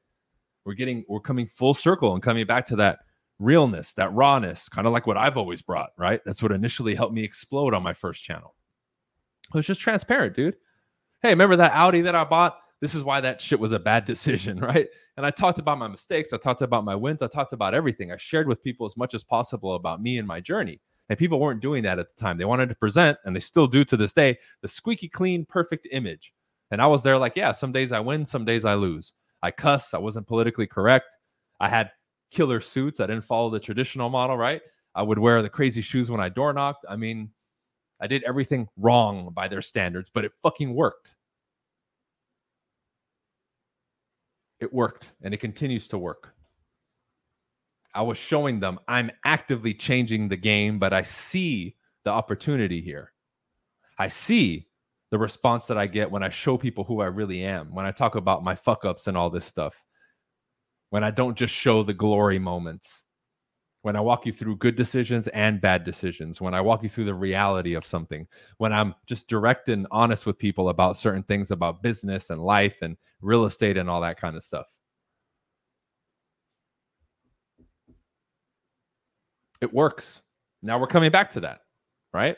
We're 0.65 0.75
getting, 0.75 1.05
we're 1.09 1.21
coming 1.21 1.47
full 1.47 1.75
circle 1.75 2.15
and 2.15 2.23
coming 2.25 2.45
back 2.45 2.65
to 2.67 2.77
that 2.77 2.99
realness, 3.39 3.95
that 3.95 4.13
rawness, 4.13 4.69
kind 4.69 4.87
of 4.87 4.93
like 4.93 5.07
what 5.07 5.17
I've 5.17 5.37
always 5.37 5.63
brought, 5.63 5.91
right? 5.97 6.21
That's 6.25 6.43
what 6.43 6.53
initially 6.53 6.95
helped 6.95 7.15
me 7.15 7.23
explode 7.23 7.75
on 7.75 7.83
my 7.83 7.93
first 7.93 8.23
channel. 8.23 8.55
It 9.49 9.57
was 9.57 9.67
just 9.67 9.81
transparent, 9.81 10.35
dude. 10.35 10.57
Hey, 11.23 11.31
remember 11.31 11.57
that 11.57 11.73
Audi 11.73 12.01
that 12.03 12.15
I 12.15 12.25
bought? 12.25 12.59
This 12.81 12.95
is 12.95 13.03
why 13.03 13.21
that 13.21 13.41
shit 13.41 13.59
was 13.59 13.73
a 13.73 13.79
bad 13.79 14.05
decision, 14.07 14.59
right? 14.59 14.89
And 15.17 15.25
I 15.25 15.31
talked 15.31 15.59
about 15.59 15.79
my 15.79 15.89
mistakes. 15.89 16.33
I 16.33 16.37
talked 16.37 16.63
about 16.63 16.85
my 16.85 16.95
wins. 16.95 17.23
I 17.23 17.29
talked 17.29 17.53
about 17.53 17.75
everything. 17.75 18.13
I 18.13 18.17
shared 18.17 18.49
with 18.49 18.63
people 18.63 18.87
as 18.87 18.97
much 18.97 19.15
as 19.15 19.25
possible 19.25 19.75
about 19.75 20.03
me 20.03 20.19
and 20.19 20.29
my 20.29 20.41
journey. 20.41 20.81
And 21.09 21.19
people 21.19 21.41
weren't 21.41 21.63
doing 21.63 21.83
that 21.85 21.99
at 21.99 22.15
the 22.15 22.21
time. 22.21 22.37
They 22.37 22.45
wanted 22.45 22.69
to 22.69 22.75
present, 22.75 23.17
and 23.25 23.35
they 23.35 23.41
still 23.41 23.67
do 23.67 23.83
to 23.87 23.97
this 23.97 24.13
day, 24.13 24.37
the 24.61 24.69
squeaky 24.69 25.09
clean, 25.09 25.47
perfect 25.47 25.89
image. 25.91 26.35
And 26.71 26.83
I 26.83 26.87
was 26.87 27.03
there 27.03 27.17
like, 27.17 27.35
yeah, 27.35 27.53
some 27.53 27.73
days 27.73 27.93
I 27.93 28.01
win, 28.01 28.27
some 28.27 28.45
days 28.45 28.67
I 28.67 28.75
lose. 28.75 29.15
I 29.43 29.51
cuss. 29.51 29.95
I 29.95 29.99
wasn't 29.99 30.27
politically 30.27 30.67
correct. 30.67 31.17
I 31.61 31.69
had 31.69 31.91
killer 32.31 32.61
suits. 32.61 33.01
I 33.01 33.07
didn't 33.07 33.25
follow 33.25 33.51
the 33.51 33.61
traditional 33.61 34.09
model, 34.09 34.37
right? 34.37 34.63
I 34.95 35.03
would 35.03 35.19
wear 35.19 35.43
the 35.43 35.49
crazy 35.49 35.81
shoes 35.81 36.11
when 36.11 36.21
I 36.21 36.29
door 36.29 36.53
knocked. 36.53 36.85
I 36.89 36.97
mean, 36.97 37.31
I 38.01 38.07
did 38.07 38.23
everything 38.25 38.69
wrong 38.77 39.31
by 39.33 39.49
their 39.49 39.63
standards, 39.63 40.11
but 40.13 40.25
it 40.25 40.33
fucking 40.43 40.75
worked. 40.75 41.15
It 44.61 44.73
worked 44.73 45.11
and 45.23 45.33
it 45.33 45.39
continues 45.39 45.87
to 45.89 45.99
work. 45.99 46.35
I 47.95 48.03
was 48.03 48.19
showing 48.19 48.61
them 48.61 48.79
I'm 48.87 49.11
actively 49.25 49.75
changing 49.75 50.29
the 50.29 50.37
game, 50.37 50.79
but 50.79 50.93
I 50.93 51.03
see 51.03 51.77
the 52.05 52.11
opportunity 52.11 52.81
here. 52.81 53.13
I 53.99 54.09
see 54.09 54.69
the 55.11 55.19
response 55.19 55.67
that 55.67 55.79
I 55.79 55.87
get 55.87 56.11
when 56.11 56.23
I 56.23 56.29
show 56.29 56.57
people 56.57 56.85
who 56.85 57.01
I 57.01 57.07
really 57.07 57.43
am, 57.43 57.75
when 57.75 57.87
I 57.87 57.91
talk 57.91 58.15
about 58.15 58.45
my 58.45 58.55
fuck 58.55 58.85
ups 58.85 59.07
and 59.07 59.17
all 59.17 59.31
this 59.31 59.47
stuff, 59.47 59.83
when 60.91 61.05
I 61.05 61.11
don't 61.11 61.37
just 61.37 61.55
show 61.55 61.83
the 61.83 61.95
glory 61.95 62.39
moments 62.39 63.05
when 63.83 63.97
I 63.97 64.01
walk 64.01 64.27
you 64.27 64.33
through 64.33 64.57
good 64.57 64.75
decisions 64.75 65.29
and 65.29 65.61
bad 65.61 65.85
decisions, 65.85 66.41
when 66.41 66.55
I 66.55 66.61
walk 66.61 66.83
you 66.83 66.89
through 66.89 67.05
the 67.05 67.15
reality 67.15 67.75
of 67.75 67.87
something, 67.87 68.27
when 68.59 68.73
I'm 68.73 68.95
just 69.07 69.29
direct 69.29 69.69
and 69.69 69.87
honest 69.91 70.27
with 70.27 70.39
people 70.39 70.69
about 70.69 70.97
certain 70.97 71.23
things 71.23 71.51
about 71.51 71.83
business 71.83 72.31
and 72.31 72.41
life 72.41 72.83
and 72.83 72.97
real 73.21 73.45
estate 73.45 73.77
and 73.77 73.89
all 73.89 74.01
that 74.01 74.21
kind 74.21 74.37
of 74.37 74.45
stuff. 74.45 74.67
It 79.61 79.73
works. 79.73 80.23
Now 80.63 80.79
we're 80.79 80.87
coming 80.87 81.11
back 81.11 81.31
to 81.31 81.41
that, 81.41 81.61
right? 82.13 82.37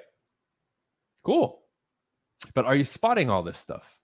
Cool. 1.24 1.60
But 2.54 2.64
are 2.64 2.76
you 2.76 2.84
spotting 2.84 3.28
all 3.28 3.42
this 3.42 3.58
stuff, 3.58 3.98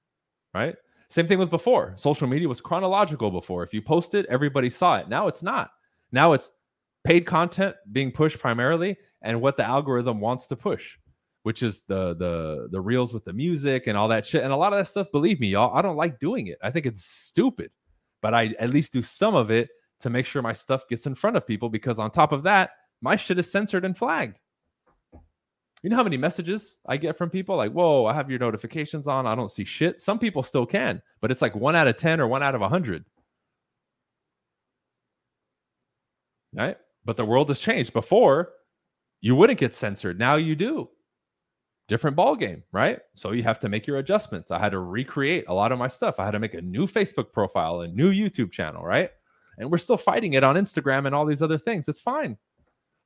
right? 0.55 0.77
Same 1.09 1.29
thing 1.29 1.39
with 1.39 1.51
before. 1.51 1.95
Social 1.97 2.27
media 2.27 2.49
was 2.49 2.61
chronological 2.61 3.31
before. 3.31 3.63
If 3.63 3.73
you 3.73 3.81
posted, 3.81 4.27
everybody 4.27 4.71
saw 4.71 4.97
it. 4.97 5.09
Now 5.09 5.29
it's 5.29 5.43
not. 5.43 5.71
Now 6.13 6.33
it's 6.33 6.51
paid 7.05 7.27
content 7.27 7.77
being 7.93 8.11
pushed 8.11 8.39
primarily 8.39 8.97
and 9.23 9.41
what 9.41 9.57
the 9.57 9.65
algorithm 9.65 10.21
wants 10.21 10.47
to 10.49 10.57
push 10.57 10.97
which 11.47 11.63
is 11.63 11.83
the 11.87 12.17
the 12.17 12.67
the 12.73 12.81
reels 12.81 13.15
with 13.15 13.25
the 13.25 13.33
music 13.33 13.87
and 13.87 13.97
all 13.97 14.09
that 14.09 14.27
shit 14.27 14.43
and 14.43 14.53
a 14.53 14.57
lot 14.57 14.73
of 14.73 14.81
that 14.81 14.89
stuff 14.89 15.07
believe 15.13 15.39
me 15.39 15.47
y'all 15.47 15.73
i 15.77 15.81
don't 15.81 15.97
like 15.97 16.19
doing 16.19 16.49
it 16.49 16.59
i 16.65 16.73
think 16.73 16.87
it's 16.87 17.05
stupid 17.05 17.71
but 18.21 18.35
i 18.35 18.53
at 18.59 18.71
least 18.71 18.93
do 18.93 19.01
some 19.01 19.37
of 19.37 19.49
it 19.49 19.69
to 20.01 20.11
make 20.11 20.27
sure 20.27 20.43
my 20.43 20.53
stuff 20.53 20.89
gets 20.89 21.07
in 21.07 21.15
front 21.15 21.37
of 21.37 21.47
people 21.47 21.69
because 21.69 22.01
on 22.01 22.11
top 22.11 22.33
of 22.33 22.43
that 22.43 22.71
my 23.01 23.15
shit 23.15 23.39
is 23.39 23.49
censored 23.49 23.85
and 23.85 23.97
flagged 23.97 24.41
you 25.87 25.91
know 25.91 25.97
how 25.97 26.03
many 26.03 26.17
messages 26.17 26.79
i 26.87 26.97
get 26.97 27.17
from 27.17 27.31
people 27.31 27.55
like 27.55 27.71
whoa 27.71 28.07
i 28.07 28.13
have 28.13 28.29
your 28.29 28.41
notifications 28.41 29.07
on 29.07 29.25
i 29.25 29.37
don't 29.37 29.53
see 29.53 29.65
shit 29.65 30.01
some 30.01 30.19
people 30.19 30.43
still 30.43 30.67
can 30.67 31.01
but 31.21 31.31
it's 31.31 31.43
like 31.43 31.55
one 31.55 31.77
out 31.77 31.87
of 31.87 31.97
10 31.97 32.21
or 32.21 32.27
one 32.27 32.43
out 32.43 32.57
of 32.57 32.61
100 32.61 33.05
right 36.55 36.77
but 37.07 37.17
the 37.17 37.25
world 37.25 37.49
has 37.49 37.61
changed. 37.61 37.95
Before, 37.95 38.53
you 39.23 39.35
wouldn't 39.37 39.61
get 39.61 39.75
censored. 39.75 40.19
Now 40.19 40.35
you 40.35 40.55
do. 40.55 40.91
Different 41.89 42.17
ball 42.17 42.35
game, 42.35 42.65
right? 42.73 42.99
So 43.15 43.31
you 43.31 43.45
have 43.45 43.61
to 43.61 43.69
make 43.69 43.87
your 43.87 43.99
adjustments. 43.99 44.51
I 44.51 44.59
had 44.59 44.73
to 44.73 44.81
recreate 44.81 45.45
a 45.47 45.55
lot 45.55 45.71
of 45.71 45.79
my 45.79 45.87
stuff. 45.87 46.19
I 46.19 46.25
had 46.25 46.33
to 46.33 46.41
make 46.41 46.55
a 46.55 46.61
new 46.61 46.87
Facebook 46.89 47.33
profile, 47.33 47.83
a 47.83 47.89
new 47.89 48.13
YouTube 48.13 48.51
channel, 48.51 48.83
right? 48.83 49.11
And 49.59 49.71
we're 49.71 49.79
still 49.79 49.97
fighting 49.97 50.35
it 50.35 50.43
on 50.43 50.57
Instagram 50.57 51.07
and 51.07 51.15
all 51.15 51.25
these 51.25 51.43
other 51.43 51.59
things. 51.59 51.89
It's 51.89 52.01
fine. 52.01 52.37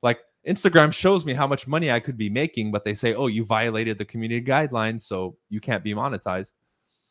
Like 0.01 0.19
Instagram 0.47 0.91
shows 0.91 1.25
me 1.25 1.33
how 1.33 1.45
much 1.47 1.67
money 1.67 1.91
I 1.91 1.99
could 1.99 2.17
be 2.17 2.29
making, 2.29 2.71
but 2.71 2.83
they 2.83 2.93
say, 2.93 3.13
"Oh, 3.13 3.27
you 3.27 3.43
violated 3.43 3.97
the 3.97 4.05
community 4.05 4.45
guidelines, 4.45 5.01
so 5.01 5.37
you 5.49 5.59
can't 5.59 5.83
be 5.83 5.93
monetized." 5.93 6.53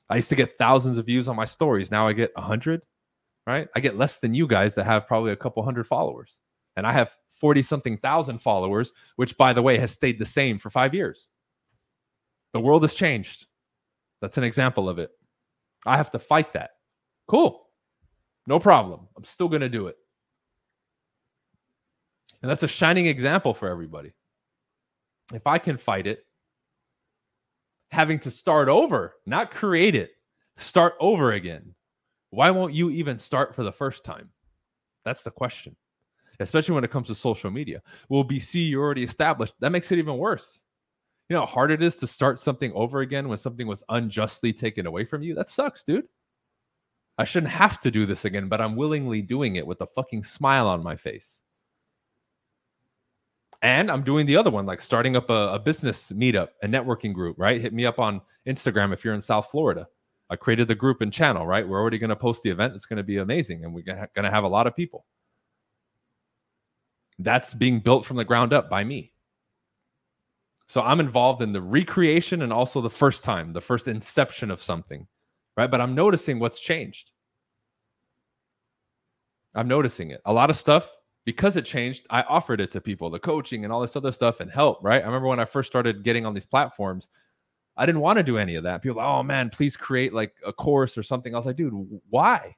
I 0.09 0.17
used 0.17 0.29
to 0.31 0.37
get 0.37 0.51
thousands 0.51 0.99
of 0.99 1.07
views 1.07 1.29
on 1.29 1.37
my 1.37 1.45
stories. 1.45 1.91
Now 1.91 2.09
I 2.09 2.13
get 2.13 2.33
a 2.37 2.43
hundred, 2.43 2.83
right? 3.47 3.69
I 3.77 3.81
get 3.81 3.97
less 3.97 4.19
than 4.19 4.35
you 4.35 4.47
guys 4.49 4.75
that 4.75 4.87
have 4.87 5.07
probably 5.07 5.31
a 5.33 5.37
couple 5.37 5.63
hundred 5.63 5.87
followers 5.87 6.41
and 6.77 6.87
I 6.87 6.93
have 6.93 7.15
40 7.31 7.63
something 7.63 7.97
thousand 7.99 8.39
followers, 8.39 8.93
which 9.17 9.37
by 9.37 9.53
the 9.53 9.63
way 9.63 9.79
has 9.79 9.93
stayed 9.93 10.19
the 10.19 10.27
same 10.27 10.59
for 10.59 10.71
five 10.71 10.95
years. 10.95 11.29
The 12.53 12.61
world 12.61 12.83
has 12.83 12.95
changed. 12.95 13.47
That's 14.21 14.39
an 14.39 14.45
example 14.45 14.89
of 14.89 14.99
it. 14.99 15.11
I 15.87 15.97
have 15.97 16.11
to 16.13 16.19
fight 16.19 16.53
that. 16.53 16.71
Cool. 17.29 17.67
No 18.47 18.59
problem. 18.59 19.09
I'm 19.17 19.25
still 19.25 19.49
going 19.49 19.61
to 19.61 19.69
do 19.69 19.87
it. 19.87 19.97
And 22.43 22.51
that's 22.51 22.63
a 22.63 22.69
shining 22.69 23.07
example 23.07 23.55
for 23.55 23.69
everybody. 23.69 24.13
If 25.33 25.47
I 25.47 25.59
can 25.59 25.77
fight 25.77 26.07
it, 26.07 26.25
having 27.91 28.19
to 28.21 28.31
start 28.31 28.69
over, 28.69 29.17
not 29.27 29.51
create 29.51 29.95
it, 29.95 30.13
start 30.57 30.95
over 31.01 31.33
again. 31.33 31.75
Why 32.31 32.51
won't 32.51 32.75
you 32.75 32.91
even 32.91 33.19
start 33.19 33.55
for 33.55 33.65
the 33.65 33.73
first 33.73 34.05
time? 34.05 34.31
That's 35.05 35.23
the 35.23 35.31
question 35.31 35.77
especially 36.41 36.75
when 36.75 36.85
it 36.85 36.91
comes 36.91 37.09
to 37.09 37.15
social 37.15 37.51
media. 37.51 37.83
Well, 38.09 38.25
BC, 38.25 38.71
you're 38.71 38.83
already 38.83 39.05
established. 39.05 39.55
That 39.61 39.73
makes 39.73 39.93
it 39.93 39.99
even 39.99 40.17
worse. 40.17 40.61
You 41.29 41.35
know 41.35 41.41
how 41.41 41.47
hard 41.47 41.71
it 41.71 41.83
is 41.83 41.97
to 41.97 42.07
start 42.07 42.41
something 42.41 42.73
over 42.73 43.01
again 43.01 43.29
when 43.29 43.39
something 43.39 43.67
was 43.67 43.85
unjustly 43.89 44.53
taken 44.53 44.87
away 44.87 45.05
from 45.05 45.23
you? 45.23 45.35
That 45.35 45.49
sucks, 45.49 45.85
dude. 45.85 46.09
I 47.19 47.25
shouldn't 47.25 47.53
have 47.53 47.79
to 47.81 47.91
do 47.91 48.07
this 48.07 48.25
again, 48.25 48.49
but 48.49 48.61
I'm 48.61 48.75
willingly 48.75 49.23
doing 49.23 49.57
it 49.57 49.67
with 49.67 49.81
a 49.83 49.87
fucking 49.87 50.25
smile 50.25 50.67
on 50.67 50.83
my 50.83 50.97
face. 50.97 51.43
And 53.63 53.91
I'm 53.91 54.03
doing 54.03 54.27
the 54.27 54.37
other 54.37 54.51
one, 54.51 54.65
like 54.65 54.81
starting 54.81 55.17
up 55.17 55.29
a, 55.29 55.53
a 55.53 55.59
business 55.59 56.11
meetup, 56.13 56.49
a 56.63 56.67
networking 56.67 57.13
group, 57.13 57.37
right? 57.39 57.61
Hit 57.61 57.75
me 57.75 57.85
up 57.85 57.99
on 57.99 58.23
Instagram 58.47 58.93
if 58.93 59.05
you're 59.05 59.15
in 59.15 59.21
South 59.21 59.51
Florida. 59.51 59.87
I 60.31 60.37
created 60.37 60.69
the 60.69 60.75
group 60.75 61.01
and 61.01 61.13
channel, 61.13 61.47
right? 61.47 61.67
We're 61.69 61.81
already 61.81 61.99
going 61.99 62.11
to 62.11 62.17
post 62.17 62.43
the 62.43 62.51
event. 62.51 62.75
It's 62.75 62.87
going 62.87 62.97
to 62.97 63.03
be 63.03 63.19
amazing 63.19 63.65
and 63.65 63.75
we're 63.75 63.83
going 63.83 64.09
to 64.15 64.31
have 64.31 64.45
a 64.45 64.49
lot 64.49 64.67
of 64.67 64.75
people. 64.75 65.05
That's 67.19 67.53
being 67.53 67.81
built 67.81 68.07
from 68.07 68.17
the 68.17 68.25
ground 68.25 68.53
up 68.55 68.71
by 68.71 68.83
me. 68.83 69.13
So 70.69 70.81
I'm 70.81 71.01
involved 71.01 71.43
in 71.43 71.53
the 71.53 71.61
recreation 71.61 72.43
and 72.43 72.53
also 72.53 72.81
the 72.81 72.89
first 72.89 73.25
time, 73.25 73.53
the 73.53 73.61
first 73.61 73.89
inception 73.89 74.51
of 74.51 74.63
something, 74.63 75.07
right? 75.57 75.71
But 75.71 75.81
I'm 75.81 75.95
noticing 75.97 76.39
what's 76.39 76.61
changed. 76.61 77.11
I'm 79.55 79.67
noticing 79.67 80.13
it. 80.13 80.23
A 80.25 80.33
lot 80.33 80.49
of 80.49 80.57
stuff, 80.57 80.89
because 81.25 81.57
it 81.57 81.65
changed, 81.65 82.07
I 82.11 82.23
offered 82.23 82.61
it 82.61 82.71
to 82.73 82.81
people, 82.81 83.11
the 83.11 83.19
coaching 83.19 83.65
and 83.65 83.73
all 83.73 83.81
this 83.81 83.97
other 83.97 84.13
stuff 84.13 84.41
and 84.41 84.51
help, 84.51 84.79
right? 84.83 85.03
I 85.03 85.07
remember 85.07 85.29
when 85.29 85.41
I 85.41 85.45
first 85.45 85.71
started 85.71 86.03
getting 86.03 86.27
on 86.27 86.35
these 86.35 86.47
platforms, 86.47 87.09
I 87.77 87.87
didn't 87.87 88.01
want 88.01 88.19
to 88.19 88.23
do 88.23 88.39
any 88.39 88.57
of 88.57 88.65
that. 88.65 88.83
People, 88.83 89.01
oh 89.01 89.23
man, 89.23 89.51
please 89.51 89.77
create 89.77 90.13
like 90.13 90.35
a 90.47 90.53
course 90.53 90.99
or 90.99 91.03
something. 91.03 91.35
I 91.35 91.39
was 91.39 91.47
like, 91.47 91.57
dude, 91.57 91.75
why? 92.09 92.57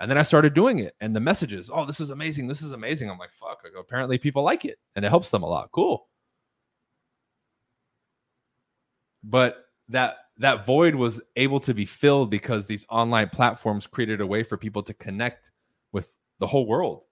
And 0.00 0.10
then 0.10 0.18
I 0.18 0.22
started 0.22 0.54
doing 0.54 0.78
it, 0.78 0.94
and 1.00 1.14
the 1.14 1.20
messages, 1.20 1.70
oh, 1.72 1.84
this 1.84 1.98
is 1.98 2.10
amazing, 2.10 2.46
this 2.46 2.62
is 2.62 2.70
amazing. 2.70 3.10
I'm 3.10 3.18
like, 3.18 3.32
fuck. 3.32 3.64
apparently, 3.76 4.16
people 4.16 4.44
like 4.44 4.64
it, 4.64 4.78
and 4.94 5.04
it 5.04 5.08
helps 5.08 5.30
them 5.30 5.42
a 5.42 5.48
lot. 5.48 5.70
Cool. 5.72 6.06
but 9.28 9.66
that 9.88 10.16
that 10.38 10.64
void 10.64 10.94
was 10.94 11.20
able 11.36 11.58
to 11.60 11.74
be 11.74 11.84
filled 11.84 12.30
because 12.30 12.66
these 12.66 12.86
online 12.90 13.28
platforms 13.28 13.86
created 13.86 14.20
a 14.20 14.26
way 14.26 14.42
for 14.42 14.56
people 14.56 14.82
to 14.82 14.94
connect 14.94 15.50
with 15.92 16.14
the 16.38 16.46
whole 16.46 16.66
world 16.66 17.02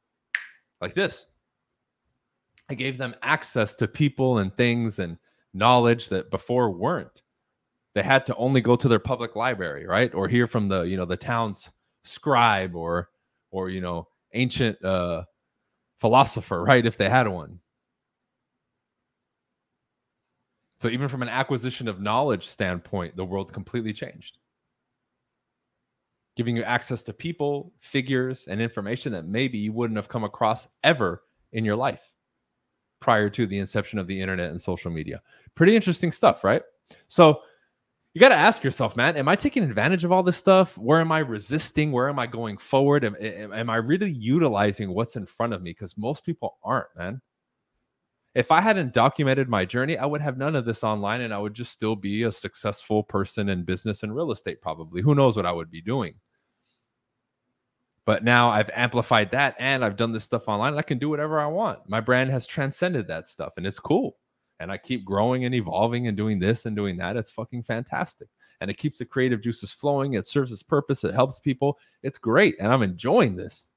like 0.80 0.94
this. 0.94 1.26
I 2.68 2.74
gave 2.74 2.98
them 2.98 3.14
access 3.22 3.74
to 3.76 3.88
people 3.88 4.38
and 4.38 4.54
things 4.56 4.98
and 4.98 5.16
knowledge 5.54 6.08
that 6.08 6.30
before 6.30 6.70
weren't. 6.70 7.22
They 7.94 8.02
had 8.02 8.26
to 8.26 8.36
only 8.36 8.60
go 8.60 8.76
to 8.76 8.88
their 8.88 8.98
public 8.98 9.36
library 9.36 9.86
right? 9.86 10.12
Or 10.14 10.28
hear 10.28 10.46
from 10.46 10.68
the 10.68 10.82
you 10.82 10.96
know 10.96 11.06
the 11.06 11.16
town's 11.16 11.70
scribe 12.04 12.74
or 12.76 13.10
or 13.50 13.70
you 13.70 13.80
know 13.80 14.08
ancient 14.34 14.82
uh 14.84 15.24
philosopher 15.98 16.62
right 16.62 16.84
if 16.84 16.98
they 16.98 17.08
had 17.08 17.28
one. 17.28 17.58
So 20.80 20.88
even 20.88 21.08
from 21.08 21.22
an 21.22 21.28
acquisition 21.30 21.88
of 21.88 22.00
knowledge 22.00 22.46
standpoint, 22.46 23.16
the 23.16 23.24
world 23.24 23.52
completely 23.52 23.94
changed. 23.94 24.38
Giving 26.36 26.56
you 26.56 26.62
access 26.62 27.02
to 27.04 27.12
people, 27.12 27.72
figures, 27.80 28.46
and 28.48 28.60
information 28.60 29.12
that 29.12 29.26
maybe 29.26 29.58
you 29.58 29.72
wouldn't 29.72 29.96
have 29.96 30.08
come 30.08 30.24
across 30.24 30.68
ever 30.84 31.22
in 31.52 31.64
your 31.64 31.76
life 31.76 32.12
prior 33.00 33.28
to 33.30 33.46
the 33.46 33.58
inception 33.58 33.98
of 33.98 34.06
the 34.06 34.20
internet 34.20 34.50
and 34.50 34.60
social 34.60 34.90
media. 34.90 35.22
Pretty 35.54 35.74
interesting 35.74 36.12
stuff, 36.12 36.44
right? 36.44 36.62
So 37.08 37.40
you 38.12 38.20
got 38.20 38.30
to 38.30 38.34
ask 38.34 38.62
yourself, 38.62 38.96
man, 38.96 39.16
am 39.16 39.28
I 39.28 39.36
taking 39.36 39.62
advantage 39.62 40.04
of 40.04 40.12
all 40.12 40.22
this 40.22 40.36
stuff? 40.36 40.76
Where 40.78 41.00
am 41.00 41.12
I 41.12 41.20
resisting? 41.20 41.92
Where 41.92 42.08
am 42.08 42.18
I 42.18 42.26
going 42.26 42.58
forward? 42.58 43.04
Am, 43.04 43.16
am, 43.20 43.52
am 43.52 43.70
I 43.70 43.76
really 43.76 44.10
utilizing 44.10 44.94
what's 44.94 45.16
in 45.16 45.26
front 45.26 45.52
of 45.52 45.62
me? 45.62 45.70
Because 45.70 45.96
most 45.96 46.24
people 46.24 46.58
aren't, 46.62 46.88
man 46.96 47.20
if 48.36 48.52
I 48.52 48.60
hadn't 48.60 48.92
documented 48.92 49.48
my 49.48 49.64
journey, 49.64 49.96
I 49.96 50.04
would 50.04 50.20
have 50.20 50.36
none 50.36 50.56
of 50.56 50.66
this 50.66 50.84
online 50.84 51.22
and 51.22 51.32
I 51.32 51.38
would 51.38 51.54
just 51.54 51.72
still 51.72 51.96
be 51.96 52.24
a 52.24 52.30
successful 52.30 53.02
person 53.02 53.48
in 53.48 53.64
business 53.64 54.02
and 54.02 54.14
real 54.14 54.30
estate, 54.30 54.60
probably. 54.60 55.00
Who 55.00 55.14
knows 55.14 55.38
what 55.38 55.46
I 55.46 55.52
would 55.52 55.70
be 55.70 55.80
doing? 55.80 56.12
But 58.06 58.24
now 58.24 58.48
I've 58.48 58.70
amplified 58.72 59.32
that 59.32 59.56
and 59.58 59.84
I've 59.84 59.96
done 59.96 60.12
this 60.12 60.24
stuff 60.24 60.48
online. 60.48 60.74
I 60.74 60.82
can 60.82 60.98
do 60.98 61.10
whatever 61.10 61.40
I 61.40 61.46
want. 61.46 61.80
My 61.88 62.00
brand 62.00 62.30
has 62.30 62.46
transcended 62.46 63.08
that 63.08 63.28
stuff 63.28 63.54
and 63.56 63.66
it's 63.66 63.80
cool. 63.80 64.16
And 64.60 64.72
I 64.72 64.78
keep 64.78 65.04
growing 65.04 65.44
and 65.44 65.54
evolving 65.54 66.06
and 66.06 66.16
doing 66.16 66.38
this 66.38 66.64
and 66.64 66.74
doing 66.74 66.96
that. 66.98 67.16
It's 67.16 67.30
fucking 67.30 67.64
fantastic. 67.64 68.28
And 68.60 68.70
it 68.70 68.78
keeps 68.78 69.00
the 69.00 69.04
creative 69.04 69.42
juices 69.42 69.72
flowing. 69.72 70.14
It 70.14 70.24
serves 70.24 70.52
its 70.52 70.62
purpose. 70.62 71.04
It 71.04 71.12
helps 71.12 71.38
people. 71.38 71.78
It's 72.02 72.16
great. 72.16 72.54
And 72.58 72.72
I'm 72.72 72.82
enjoying 72.82 73.36
this. 73.36 73.70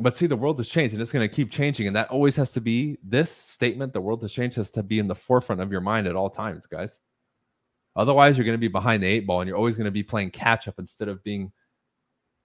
but 0.00 0.16
see, 0.16 0.26
the 0.26 0.36
world 0.36 0.58
has 0.58 0.68
changed 0.68 0.94
and 0.94 1.02
it's 1.02 1.12
going 1.12 1.28
to 1.28 1.34
keep 1.34 1.50
changing. 1.50 1.86
And 1.86 1.94
that 1.94 2.08
always 2.08 2.34
has 2.36 2.52
to 2.52 2.60
be 2.60 2.98
this 3.02 3.30
statement 3.30 3.92
the 3.92 4.00
world 4.00 4.22
has 4.22 4.32
changed 4.32 4.56
has 4.56 4.70
to 4.72 4.82
be 4.82 4.98
in 4.98 5.06
the 5.06 5.14
forefront 5.14 5.60
of 5.60 5.70
your 5.70 5.82
mind 5.82 6.06
at 6.06 6.16
all 6.16 6.30
times, 6.30 6.66
guys. 6.66 7.00
Otherwise, 8.00 8.36
you're 8.36 8.44
going 8.44 8.54
to 8.54 8.58
be 8.58 8.68
behind 8.68 9.02
the 9.02 9.06
eight 9.06 9.26
ball 9.26 9.40
and 9.40 9.48
you're 9.48 9.56
always 9.56 9.76
going 9.76 9.84
to 9.84 9.90
be 9.90 10.02
playing 10.02 10.30
catch 10.30 10.66
up 10.68 10.78
instead 10.78 11.08
of 11.08 11.22
being 11.22 11.52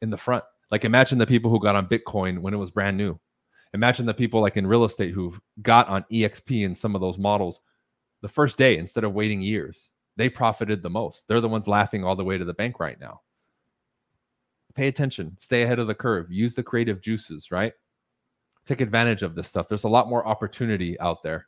in 0.01 0.09
the 0.09 0.17
front. 0.17 0.43
Like, 0.71 0.85
imagine 0.85 1.17
the 1.17 1.25
people 1.25 1.49
who 1.49 1.59
got 1.59 1.75
on 1.75 1.87
Bitcoin 1.87 2.39
when 2.39 2.53
it 2.53 2.57
was 2.57 2.71
brand 2.71 2.97
new. 2.97 3.19
Imagine 3.73 4.05
the 4.05 4.13
people 4.13 4.41
like 4.41 4.57
in 4.57 4.67
real 4.67 4.83
estate 4.83 5.13
who 5.13 5.35
got 5.61 5.87
on 5.87 6.05
EXP 6.11 6.65
and 6.65 6.77
some 6.77 6.95
of 6.95 7.01
those 7.01 7.17
models 7.17 7.61
the 8.21 8.29
first 8.29 8.57
day 8.57 8.77
instead 8.77 9.03
of 9.03 9.13
waiting 9.13 9.41
years. 9.41 9.89
They 10.17 10.29
profited 10.29 10.81
the 10.81 10.89
most. 10.89 11.25
They're 11.27 11.41
the 11.41 11.49
ones 11.49 11.67
laughing 11.67 12.03
all 12.03 12.15
the 12.15 12.23
way 12.23 12.37
to 12.37 12.45
the 12.45 12.53
bank 12.53 12.79
right 12.79 12.99
now 12.99 13.21
pay 14.75 14.87
attention, 14.87 15.35
stay 15.39 15.63
ahead 15.63 15.79
of 15.79 15.87
the 15.87 15.95
curve, 15.95 16.31
use 16.31 16.53
the 16.53 16.63
creative 16.63 17.01
juices, 17.01 17.49
right? 17.49 17.73
Take 18.65 18.81
advantage 18.81 19.23
of 19.23 19.33
this 19.33 19.47
stuff. 19.47 19.67
There's 19.67 19.85
a 19.85 19.89
lot 19.89 20.09
more 20.09 20.27
opportunity 20.27 20.99
out 20.99 21.23
there, 21.23 21.47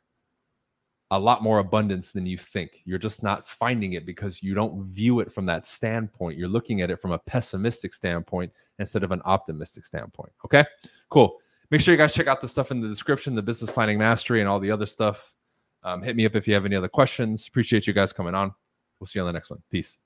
a 1.10 1.18
lot 1.18 1.42
more 1.42 1.58
abundance 1.58 2.10
than 2.10 2.26
you 2.26 2.36
think. 2.36 2.82
You're 2.84 2.98
just 2.98 3.22
not 3.22 3.48
finding 3.48 3.94
it 3.94 4.04
because 4.04 4.42
you 4.42 4.54
don't 4.54 4.84
view 4.84 5.20
it 5.20 5.32
from 5.32 5.46
that 5.46 5.64
standpoint. 5.66 6.36
You're 6.36 6.48
looking 6.48 6.82
at 6.82 6.90
it 6.90 7.00
from 7.00 7.12
a 7.12 7.18
pessimistic 7.18 7.94
standpoint 7.94 8.52
instead 8.78 9.02
of 9.02 9.12
an 9.12 9.22
optimistic 9.24 9.86
standpoint. 9.86 10.32
Okay, 10.44 10.64
cool. 11.08 11.38
Make 11.70 11.80
sure 11.80 11.92
you 11.92 11.98
guys 11.98 12.14
check 12.14 12.26
out 12.26 12.40
the 12.40 12.48
stuff 12.48 12.70
in 12.70 12.80
the 12.80 12.88
description, 12.88 13.34
the 13.34 13.42
business 13.42 13.70
planning 13.70 13.98
mastery, 13.98 14.40
and 14.40 14.48
all 14.48 14.60
the 14.60 14.70
other 14.70 14.86
stuff. 14.86 15.34
Um, 15.82 16.02
hit 16.02 16.16
me 16.16 16.26
up 16.26 16.34
if 16.34 16.46
you 16.48 16.54
have 16.54 16.64
any 16.64 16.76
other 16.76 16.88
questions. 16.88 17.46
Appreciate 17.46 17.86
you 17.86 17.92
guys 17.92 18.12
coming 18.12 18.34
on. 18.34 18.52
We'll 19.00 19.06
see 19.06 19.18
you 19.18 19.22
on 19.22 19.26
the 19.26 19.32
next 19.32 19.50
one. 19.50 19.62
Peace. 19.70 19.98